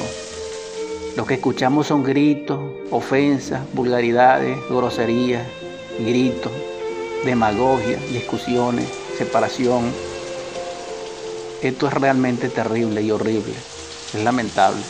Lo 1.15 1.25
que 1.25 1.35
escuchamos 1.35 1.87
son 1.87 2.03
gritos, 2.03 2.59
ofensas, 2.91 3.61
vulgaridades, 3.73 4.57
groserías, 4.69 5.45
gritos 5.99 6.51
demagogia, 7.23 7.97
discusiones, 8.11 8.87
separación. 9.17 9.91
Esto 11.61 11.87
es 11.87 11.93
realmente 11.93 12.49
terrible 12.49 13.01
y 13.01 13.11
horrible, 13.11 13.53
es 14.13 14.23
lamentable. 14.23 14.81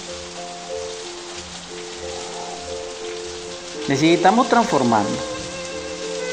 Necesitamos 3.90 4.48
transformarnos. 4.48 5.18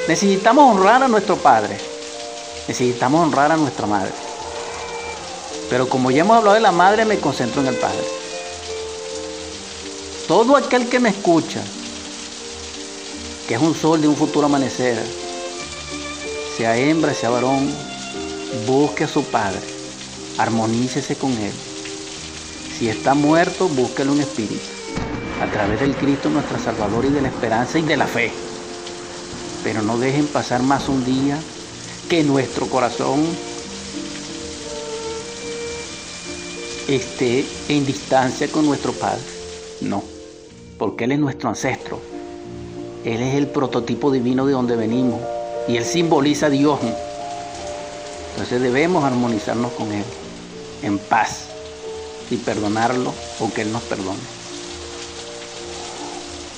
Necesitamos 0.06 0.70
honrar 0.70 1.02
a 1.02 1.08
nuestro 1.08 1.36
Padre. 1.36 1.78
Necesitamos 2.68 3.22
honrar 3.22 3.50
a 3.50 3.56
nuestra 3.56 3.86
Madre. 3.86 4.12
Pero 5.70 5.88
como 5.88 6.10
ya 6.10 6.20
hemos 6.20 6.36
hablado 6.36 6.54
de 6.54 6.60
la 6.60 6.70
Madre, 6.70 7.06
me 7.06 7.18
concentro 7.18 7.62
en 7.62 7.68
el 7.68 7.76
Padre. 7.76 8.04
Todo 10.28 10.54
aquel 10.54 10.86
que 10.90 11.00
me 11.00 11.08
escucha, 11.08 11.62
que 13.48 13.54
es 13.54 13.62
un 13.62 13.74
sol 13.74 14.02
de 14.02 14.08
un 14.08 14.16
futuro 14.16 14.44
amanecer, 14.44 15.02
sea 16.58 16.76
hembra, 16.76 17.14
sea 17.14 17.30
varón, 17.30 17.72
busque 18.66 19.04
a 19.04 19.08
su 19.08 19.24
Padre, 19.24 19.60
armonícese 20.36 21.16
con 21.16 21.32
Él. 21.32 21.54
Si 22.78 22.90
está 22.90 23.14
muerto, 23.14 23.66
búsquelo 23.66 24.12
un 24.12 24.20
espíritu, 24.20 24.75
a 25.40 25.46
través 25.50 25.80
del 25.80 25.94
Cristo 25.94 26.30
nuestro 26.30 26.58
Salvador 26.58 27.04
y 27.04 27.10
de 27.10 27.20
la 27.20 27.28
esperanza 27.28 27.78
y 27.78 27.82
de 27.82 27.96
la 27.96 28.06
fe. 28.06 28.32
Pero 29.62 29.82
no 29.82 29.98
dejen 29.98 30.26
pasar 30.26 30.62
más 30.62 30.88
un 30.88 31.04
día 31.04 31.38
que 32.08 32.22
nuestro 32.24 32.66
corazón 32.68 33.24
esté 36.88 37.44
en 37.68 37.84
distancia 37.84 38.48
con 38.48 38.66
nuestro 38.66 38.92
Padre. 38.92 39.24
No, 39.80 40.02
porque 40.78 41.04
Él 41.04 41.12
es 41.12 41.18
nuestro 41.18 41.48
ancestro. 41.48 42.00
Él 43.04 43.22
es 43.22 43.34
el 43.34 43.48
prototipo 43.48 44.10
divino 44.10 44.46
de 44.46 44.52
donde 44.52 44.76
venimos 44.76 45.20
y 45.68 45.76
Él 45.76 45.84
simboliza 45.84 46.46
a 46.46 46.50
Dios. 46.50 46.78
Entonces 48.30 48.60
debemos 48.60 49.04
armonizarnos 49.04 49.72
con 49.72 49.92
Él 49.92 50.04
en 50.82 50.98
paz 50.98 51.46
y 52.30 52.36
perdonarlo 52.36 53.12
o 53.40 53.52
que 53.52 53.62
Él 53.62 53.72
nos 53.72 53.82
perdone. 53.82 54.35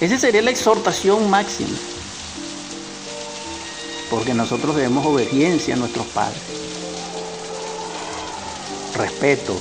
Esa 0.00 0.16
sería 0.16 0.42
la 0.42 0.50
exhortación 0.50 1.28
máxima, 1.28 1.76
porque 4.10 4.32
nosotros 4.32 4.76
debemos 4.76 5.04
obediencia 5.04 5.74
a 5.74 5.76
nuestros 5.76 6.06
padres, 6.06 6.40
respeto. 8.96 9.56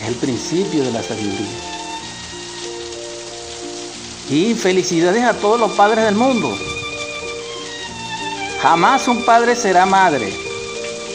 Es 0.00 0.08
el 0.08 0.14
principio 0.14 0.84
de 0.84 0.92
la 0.92 1.02
sabiduría. 1.02 1.46
Y 4.30 4.54
felicidades 4.54 5.24
a 5.24 5.34
todos 5.34 5.58
los 5.58 5.72
padres 5.72 6.04
del 6.04 6.14
mundo. 6.14 6.56
Jamás 8.62 9.08
un 9.08 9.24
padre 9.24 9.56
será 9.56 9.86
madre. 9.86 10.32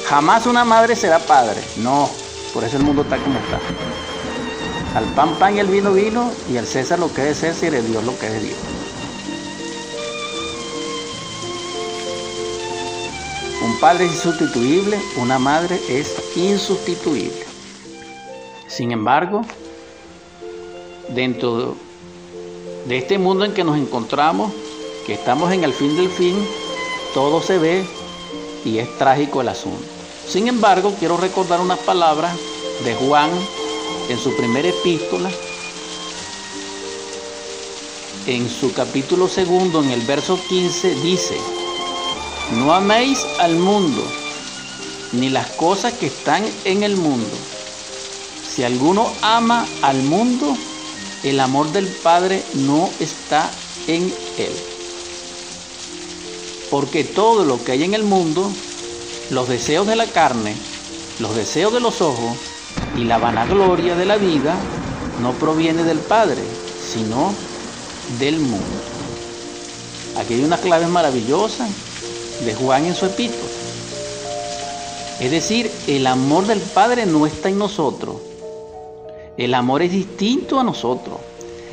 Jamás 0.10 0.46
una 0.48 0.66
madre 0.66 0.98
será 0.98 1.20
padre. 1.20 1.62
No, 1.78 2.10
por 2.54 2.64
eso 2.66 2.76
el 2.76 2.84
mundo 2.84 3.04
está 3.04 3.18
como 3.18 3.40
está. 3.40 3.60
Al 4.96 5.06
pan 5.16 5.34
pan 5.40 5.56
y 5.56 5.60
al 5.60 5.68
vino 5.68 5.92
vino 5.92 6.32
y 6.52 6.58
al 6.58 6.68
César 6.68 7.00
lo 7.00 7.12
que 7.12 7.32
es 7.32 7.40
César 7.40 7.74
y 7.74 7.78
a 7.78 7.82
Dios 7.82 8.04
lo 8.04 8.18
que 8.20 8.28
es 8.28 8.44
Dios. 8.44 8.58
Un 13.64 13.80
padre 13.80 14.06
es 14.06 14.12
insustituible, 14.12 15.00
una 15.18 15.40
madre 15.40 15.80
es 15.90 16.14
insustituible. 16.36 17.44
Sin 18.68 18.92
embargo, 18.92 19.42
dentro 21.10 21.76
de 22.86 22.98
este 22.98 23.18
mundo 23.18 23.46
en 23.46 23.54
que 23.54 23.64
nos 23.64 23.78
encontramos, 23.78 24.52
que 25.08 25.14
estamos 25.14 25.52
en 25.52 25.64
el 25.64 25.74
fin 25.74 25.96
del 25.96 26.10
fin, 26.10 26.36
todo 27.16 27.42
se 27.42 27.58
ve 27.58 27.84
y 28.64 28.78
es 28.78 28.96
trágico 29.00 29.42
el 29.42 29.50
asunto. 29.50 29.84
Sin 30.28 30.48
embargo, 30.48 30.94
quiero 31.00 31.18
recordar 31.18 31.62
unas 31.62 31.80
palabras 31.80 32.38
de 32.86 32.94
Juan 32.94 33.32
en 34.10 34.20
su 34.20 34.36
primera 34.36 34.70
epístola, 34.70 35.32
en 38.26 38.50
su 38.50 38.74
capítulo 38.74 39.28
segundo, 39.28 39.84
en 39.84 39.92
el 39.92 40.02
verso 40.02 40.40
15, 40.50 40.96
dice, 41.02 41.38
no 42.54 42.74
améis 42.74 43.26
al 43.40 43.56
mundo, 43.56 44.04
ni 45.14 45.30
las 45.30 45.48
cosas 45.52 45.94
que 45.94 46.08
están 46.08 46.44
en 46.66 46.84
el 46.84 46.96
mundo. 46.96 47.30
Si 48.50 48.64
alguno 48.64 49.12
ama 49.22 49.66
al 49.82 50.04
mundo, 50.04 50.56
el 51.24 51.40
amor 51.40 51.72
del 51.72 51.88
Padre 51.88 52.44
no 52.54 52.90
está 53.00 53.50
en 53.88 54.14
él. 54.38 54.54
Porque 56.70 57.04
todo 57.04 57.46
lo 57.46 57.64
que 57.64 57.74
hay 57.74 57.84
en 57.84 57.94
el 57.94 58.04
mundo, 58.04 58.52
los 59.32 59.48
deseos 59.48 59.88
de 59.88 59.96
la 59.96 60.08
carne, 60.08 60.56
los 61.20 61.36
deseos 61.36 61.74
de 61.74 61.80
los 61.80 62.02
ojos 62.02 62.38
y 62.96 63.06
la 63.06 63.18
vanagloria 63.18 63.96
de 63.96 64.06
la 64.06 64.18
vida, 64.18 64.56
no 65.22 65.32
proviene 65.34 65.84
del 65.84 66.00
Padre, 66.00 66.42
sino 66.80 67.34
del 68.20 68.40
mundo. 68.40 68.66
Aquí 70.18 70.36
hay 70.36 70.44
una 70.44 70.58
clave 70.58 70.88
maravillosa 70.88 71.68
de 72.46 72.54
Juan 72.56 72.86
en 72.86 72.96
su 72.96 73.06
epístola. 73.06 73.52
Es 75.20 75.32
decir, 75.32 75.72
el 75.88 76.06
amor 76.08 76.46
del 76.46 76.60
Padre 76.60 77.06
no 77.06 77.26
está 77.26 77.50
en 77.50 77.58
nosotros. 77.58 78.16
El 79.38 79.54
amor 79.54 79.82
es 79.82 79.92
distinto 79.92 80.60
a 80.60 80.64
nosotros. 80.64 81.18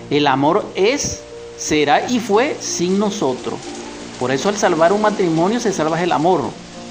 El 0.09 0.27
amor 0.27 0.65
es, 0.75 1.21
será 1.59 2.09
y 2.09 2.21
fue 2.21 2.57
sin 2.61 2.99
nosotros. 2.99 3.59
Por 4.19 4.31
eso 4.31 4.49
al 4.49 4.57
salvar 4.57 4.93
un 4.93 5.03
matrimonio 5.03 5.61
se 5.61 5.73
salva 5.73 6.03
el 6.03 6.13
amor, 6.13 6.43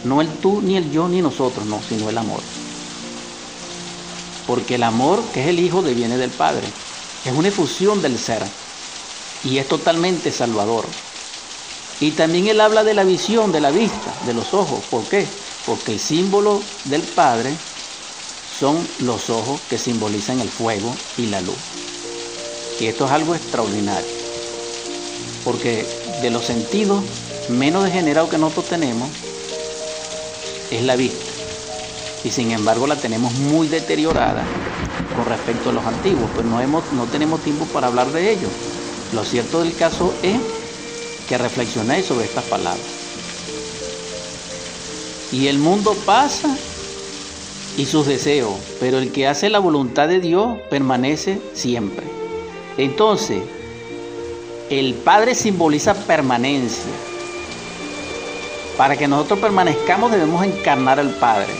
no 0.04 0.22
el 0.22 0.28
tú, 0.28 0.62
ni 0.62 0.78
el 0.78 0.92
yo, 0.92 1.08
ni 1.08 1.22
nosotros, 1.22 1.66
no, 1.66 1.80
sino 1.88 2.10
el 2.10 2.18
amor. 2.18 2.40
Porque 4.50 4.74
el 4.74 4.84
amor, 4.84 5.30
que 5.32 5.42
es 5.42 5.48
el 5.48 5.60
Hijo, 5.60 5.84
deviene 5.84 6.18
del 6.18 6.32
Padre. 6.32 6.74
Es 7.24 7.32
una 7.34 7.50
efusión 7.50 8.02
del 8.02 8.18
ser 8.18 8.48
y 9.44 9.60
es 9.60 9.68
totalmente 9.68 10.32
salvador. 10.32 10.86
Y 12.00 12.14
también 12.14 12.48
él 12.48 12.60
habla 12.60 12.84
de 12.84 12.96
la 12.96 13.04
visión, 13.04 13.52
de 13.52 13.62
la 13.62 13.70
vista, 13.70 14.12
de 14.26 14.34
los 14.34 14.56
ojos. 14.56 14.86
¿Por 14.90 15.08
qué? 15.08 15.28
Porque 15.68 15.92
el 15.92 16.00
símbolo 16.00 16.64
del 16.84 17.04
Padre 17.04 17.60
son 18.60 18.88
los 18.98 19.30
ojos 19.30 19.62
que 19.70 19.78
simbolizan 19.78 20.40
el 20.40 20.50
fuego 20.50 20.96
y 21.16 21.28
la 21.28 21.42
luz. 21.42 21.60
Y 22.80 22.88
esto 22.88 23.06
es 23.06 23.12
algo 23.12 23.36
extraordinario. 23.36 24.10
Porque 25.44 25.86
de 26.24 26.30
los 26.32 26.44
sentidos 26.44 27.04
menos 27.50 27.84
degenerados 27.84 28.32
que 28.32 28.40
nosotros 28.40 28.68
tenemos 28.70 29.12
es 30.72 30.82
la 30.82 30.96
vista. 30.96 31.29
Y 32.24 32.32
sin 32.32 32.52
embargo 32.52 32.88
la 32.88 32.96
tenemos 32.96 33.34
muy 33.34 33.68
deteriorada 33.68 34.44
con 35.16 35.26
respecto 35.26 35.70
a 35.70 35.74
los 35.74 35.86
antiguos, 35.86 36.30
pues 36.34 36.46
no, 36.46 36.60
hemos, 36.62 36.84
no 36.94 37.06
tenemos 37.06 37.42
tiempo 37.42 37.66
para 37.66 37.88
hablar 37.88 38.12
de 38.12 38.32
ello. 38.32 38.48
Lo 39.14 39.24
cierto 39.24 39.62
del 39.62 39.76
caso 39.76 40.14
es 40.22 40.38
que 41.28 41.38
reflexionéis 41.38 42.06
sobre 42.06 42.26
estas 42.26 42.44
palabras. 42.46 42.86
Y 45.32 45.48
el 45.48 45.60
mundo 45.60 45.96
pasa 46.06 46.56
y 47.78 47.86
sus 47.86 48.08
deseos, 48.08 48.56
pero 48.80 48.98
el 48.98 49.12
que 49.12 49.28
hace 49.28 49.50
la 49.50 49.60
voluntad 49.60 50.08
de 50.08 50.20
Dios 50.20 50.58
permanece 50.70 51.40
siempre. 51.54 52.06
Entonces, 52.78 53.42
el 54.70 54.94
Padre 54.96 55.36
simboliza 55.36 55.94
permanencia. 55.94 56.92
Para 58.78 58.96
que 58.96 59.08
nosotros 59.08 59.40
permanezcamos 59.40 60.12
debemos 60.12 60.44
encarnar 60.44 61.00
al 61.00 61.10
Padre. 61.16 61.54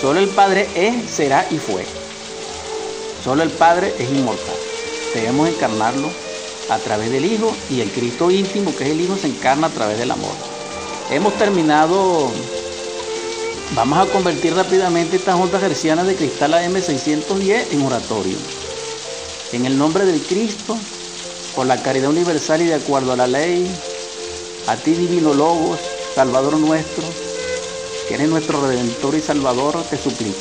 Solo 0.00 0.20
el 0.20 0.28
Padre 0.28 0.68
es, 0.74 1.10
será 1.10 1.46
y 1.50 1.58
fue. 1.58 1.84
Solo 3.22 3.42
el 3.42 3.50
Padre 3.50 3.94
es 3.98 4.10
inmortal. 4.10 4.56
Debemos 5.14 5.48
encarnarlo 5.48 6.10
a 6.68 6.78
través 6.78 7.10
del 7.10 7.24
Hijo 7.24 7.54
y 7.70 7.80
el 7.80 7.90
Cristo 7.90 8.30
íntimo, 8.30 8.74
que 8.76 8.84
es 8.84 8.90
el 8.90 9.00
Hijo, 9.00 9.16
se 9.16 9.28
encarna 9.28 9.68
a 9.68 9.70
través 9.70 9.98
del 9.98 10.10
amor. 10.10 10.32
Hemos 11.10 11.34
terminado, 11.34 12.30
vamos 13.74 13.98
a 13.98 14.12
convertir 14.12 14.54
rápidamente 14.54 15.16
esta 15.16 15.34
Junta 15.34 15.58
Gerciana 15.58 16.04
de 16.04 16.16
Cristal 16.16 16.52
AM610 16.52 17.66
en 17.72 17.82
oratorio. 17.82 18.36
En 19.52 19.66
el 19.66 19.78
nombre 19.78 20.04
del 20.04 20.20
Cristo, 20.22 20.76
por 21.54 21.66
la 21.66 21.82
caridad 21.82 22.10
universal 22.10 22.60
y 22.62 22.66
de 22.66 22.74
acuerdo 22.74 23.12
a 23.12 23.16
la 23.16 23.26
ley, 23.26 23.70
a 24.66 24.76
ti 24.76 24.92
divino 24.92 25.32
Logos, 25.34 25.78
Salvador 26.14 26.58
nuestro, 26.58 27.04
que 28.08 28.14
eres 28.14 28.28
nuestro 28.28 28.60
Redentor 28.60 29.14
y 29.14 29.20
Salvador, 29.20 29.82
te 29.88 29.96
suplico. 29.96 30.36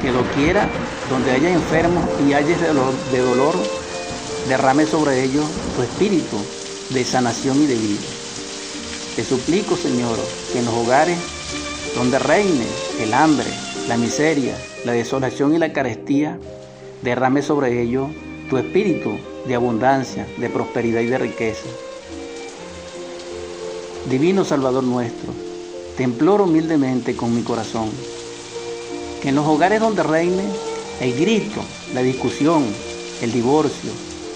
Que 0.00 0.10
lo 0.10 0.22
quiera, 0.30 0.68
donde 1.10 1.32
haya 1.32 1.50
enfermos 1.50 2.04
y 2.26 2.32
haya 2.32 2.56
de 2.56 2.68
dolor, 2.68 2.94
de 3.12 3.18
dolor, 3.18 3.54
derrame 4.48 4.86
sobre 4.86 5.22
ellos 5.24 5.44
tu 5.74 5.82
espíritu 5.82 6.36
de 6.90 7.04
sanación 7.04 7.62
y 7.62 7.66
de 7.66 7.74
vida. 7.74 8.06
Te 9.14 9.24
suplico, 9.24 9.76
Señor, 9.76 10.18
que 10.52 10.58
en 10.58 10.66
los 10.66 10.74
hogares 10.74 11.18
donde 11.94 12.18
reine 12.18 12.66
el 13.00 13.14
hambre, 13.14 13.48
la 13.88 13.96
miseria, 13.96 14.56
la 14.84 14.92
desolación 14.92 15.54
y 15.54 15.58
la 15.58 15.72
carestía, 15.72 16.38
derrame 17.02 17.42
sobre 17.42 17.82
ellos 17.82 18.08
tu 18.48 18.58
espíritu 18.58 19.18
de 19.46 19.54
abundancia, 19.54 20.26
de 20.38 20.50
prosperidad 20.50 21.00
y 21.00 21.06
de 21.06 21.18
riqueza. 21.18 21.66
Divino 24.08 24.44
Salvador 24.44 24.84
nuestro, 24.84 25.32
te 25.96 26.02
imploro 26.02 26.44
humildemente 26.44 27.16
con 27.16 27.34
mi 27.34 27.42
corazón, 27.42 27.90
que 29.22 29.30
en 29.30 29.34
los 29.34 29.46
hogares 29.46 29.80
donde 29.80 30.02
reine 30.02 30.44
el 31.00 31.18
grito, 31.18 31.62
la 31.94 32.02
discusión, 32.02 32.64
el 33.22 33.32
divorcio, 33.32 33.90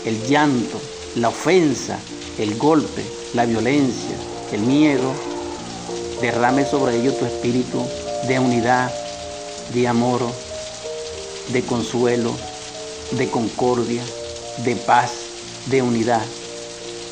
el 0.06 0.26
llanto, 0.26 0.80
la 1.16 1.28
ofensa, 1.28 1.98
el 2.38 2.56
golpe, 2.56 3.02
la 3.34 3.44
violencia, 3.44 4.16
el 4.52 4.62
miedo, 4.62 5.12
derrame 6.22 6.64
sobre 6.64 6.96
ellos 6.96 7.18
tu 7.18 7.26
espíritu 7.26 7.84
de 8.26 8.38
unidad, 8.38 8.90
de 9.74 9.86
amor, 9.86 10.22
de 11.52 11.62
consuelo, 11.62 12.32
de 13.12 13.28
concordia, 13.28 14.02
de 14.64 14.76
paz, 14.76 15.12
de 15.66 15.82
unidad, 15.82 16.24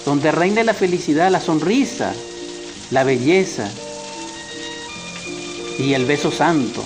donde 0.07 0.33
reine 0.33 0.65
la 0.65 0.73
felicidad, 0.75 1.31
la 1.31 1.41
sonrisa, 1.41 2.15
la 2.91 3.05
belleza 3.05 3.71
y 5.79 5.95
el 5.95 6.05
beso 6.07 6.33
santo, 6.33 6.83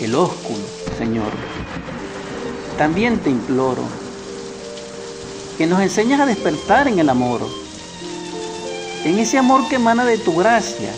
el 0.00 0.14
ósculo, 0.14 0.62
Señor. 0.96 1.32
También 2.78 3.18
te 3.18 3.30
imploro 3.30 3.82
que 5.58 5.66
nos 5.66 5.80
enseñes 5.80 6.20
a 6.20 6.26
despertar 6.26 6.86
en 6.86 7.00
el 7.00 7.08
amor, 7.08 7.40
en 9.04 9.18
ese 9.18 9.38
amor 9.38 9.68
que 9.68 9.74
emana 9.76 10.04
de 10.04 10.18
tu 10.18 10.36
gracia, 10.36 10.94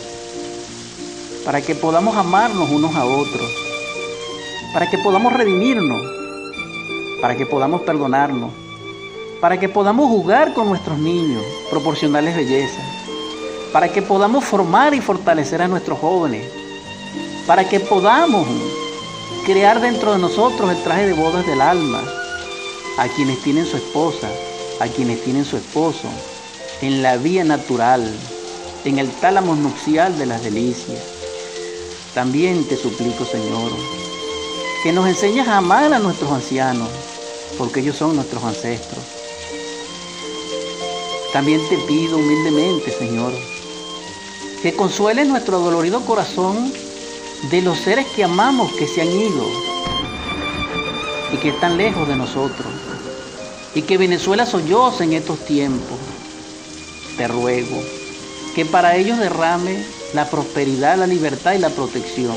para 1.46 1.62
que 1.62 1.74
podamos 1.74 2.14
amarnos 2.14 2.68
unos 2.68 2.94
a 2.94 3.06
otros, 3.06 3.50
para 4.74 4.90
que 4.90 4.98
podamos 4.98 5.32
redimirnos, 5.32 6.02
para 7.22 7.36
que 7.36 7.46
podamos 7.46 7.80
perdonarnos, 7.80 8.50
para 9.40 9.58
que 9.58 9.70
podamos 9.70 10.10
jugar 10.10 10.52
con 10.52 10.68
nuestros 10.68 10.98
niños, 10.98 11.42
proporcionarles 11.70 12.36
belleza, 12.36 12.82
para 13.72 13.90
que 13.90 14.02
podamos 14.02 14.44
formar 14.44 14.92
y 14.92 15.00
fortalecer 15.00 15.62
a 15.62 15.68
nuestros 15.68 15.98
jóvenes, 15.98 16.59
para 17.46 17.68
que 17.68 17.80
podamos 17.80 18.46
crear 19.44 19.80
dentro 19.80 20.12
de 20.12 20.18
nosotros 20.18 20.70
el 20.70 20.82
traje 20.82 21.06
de 21.06 21.12
bodas 21.12 21.46
del 21.46 21.60
alma, 21.60 22.02
a 22.98 23.08
quienes 23.08 23.42
tienen 23.42 23.66
su 23.66 23.76
esposa, 23.76 24.28
a 24.80 24.86
quienes 24.86 25.22
tienen 25.24 25.44
su 25.44 25.56
esposo, 25.56 26.08
en 26.82 27.02
la 27.02 27.16
vía 27.16 27.44
natural, 27.44 28.08
en 28.84 28.98
el 28.98 29.10
tálamo 29.10 29.54
nupcial 29.54 30.16
de 30.18 30.26
las 30.26 30.42
delicias. 30.42 30.98
También 32.14 32.64
te 32.64 32.76
suplico, 32.76 33.24
Señor, 33.24 33.72
que 34.82 34.92
nos 34.92 35.06
enseñes 35.06 35.48
a 35.48 35.58
amar 35.58 35.92
a 35.92 35.98
nuestros 35.98 36.30
ancianos, 36.30 36.88
porque 37.58 37.80
ellos 37.80 37.96
son 37.96 38.16
nuestros 38.16 38.42
ancestros. 38.44 39.04
También 41.32 41.60
te 41.68 41.78
pido 41.78 42.16
humildemente, 42.16 42.90
Señor, 42.90 43.32
que 44.62 44.74
consueles 44.74 45.28
nuestro 45.28 45.60
dolorido 45.60 46.04
corazón 46.04 46.72
de 47.48 47.62
los 47.62 47.78
seres 47.78 48.06
que 48.14 48.24
amamos 48.24 48.72
que 48.72 48.86
se 48.86 49.00
han 49.00 49.08
ido 49.08 49.44
y 51.32 51.36
que 51.38 51.48
están 51.50 51.78
lejos 51.78 52.06
de 52.06 52.16
nosotros 52.16 52.66
y 53.74 53.82
que 53.82 53.98
Venezuela 53.98 54.46
solloza 54.46 55.04
en 55.04 55.14
estos 55.14 55.38
tiempos. 55.46 55.98
Te 57.16 57.28
ruego 57.28 57.82
que 58.54 58.64
para 58.66 58.96
ellos 58.96 59.18
derrame 59.18 59.84
la 60.12 60.28
prosperidad, 60.28 60.98
la 60.98 61.06
libertad 61.06 61.54
y 61.54 61.58
la 61.58 61.70
protección. 61.70 62.36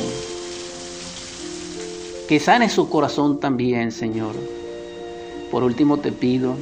Que 2.28 2.40
sane 2.40 2.70
su 2.70 2.90
corazón 2.90 3.40
también, 3.40 3.92
Señor. 3.92 4.36
Por 5.52 5.64
último 5.64 5.98
te 5.98 6.12
pido 6.12 6.56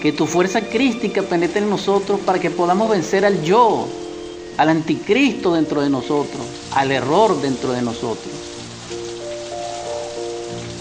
que 0.00 0.12
tu 0.12 0.26
fuerza 0.26 0.62
crística 0.62 1.22
penetre 1.22 1.60
en 1.60 1.68
nosotros 1.68 2.20
para 2.20 2.38
que 2.38 2.50
podamos 2.50 2.88
vencer 2.88 3.24
al 3.24 3.42
yo, 3.42 3.86
al 4.60 4.68
anticristo 4.68 5.54
dentro 5.54 5.80
de 5.80 5.88
nosotros, 5.88 6.44
al 6.72 6.92
error 6.92 7.40
dentro 7.40 7.72
de 7.72 7.80
nosotros. 7.80 8.34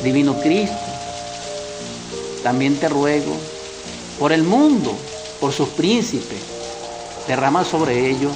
Divino 0.04 0.38
Cristo, 0.42 0.76
también 2.44 2.78
te 2.78 2.90
ruego 2.90 3.32
por 4.20 4.34
el 4.34 4.44
mundo, 4.44 4.92
por 5.40 5.54
sus 5.54 5.70
príncipes, 5.70 6.42
derrama 7.26 7.64
sobre 7.64 8.10
ellos 8.10 8.34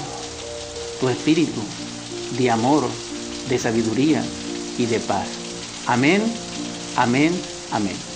tu 1.02 1.10
espíritu 1.10 1.60
de 2.38 2.50
amor, 2.50 2.86
de 3.50 3.60
sabiduría 3.60 4.24
y 4.78 4.86
de 4.86 5.02
paz. 5.02 5.28
Amén, 5.88 6.24
amén, 6.96 7.34
amén. 7.70 8.13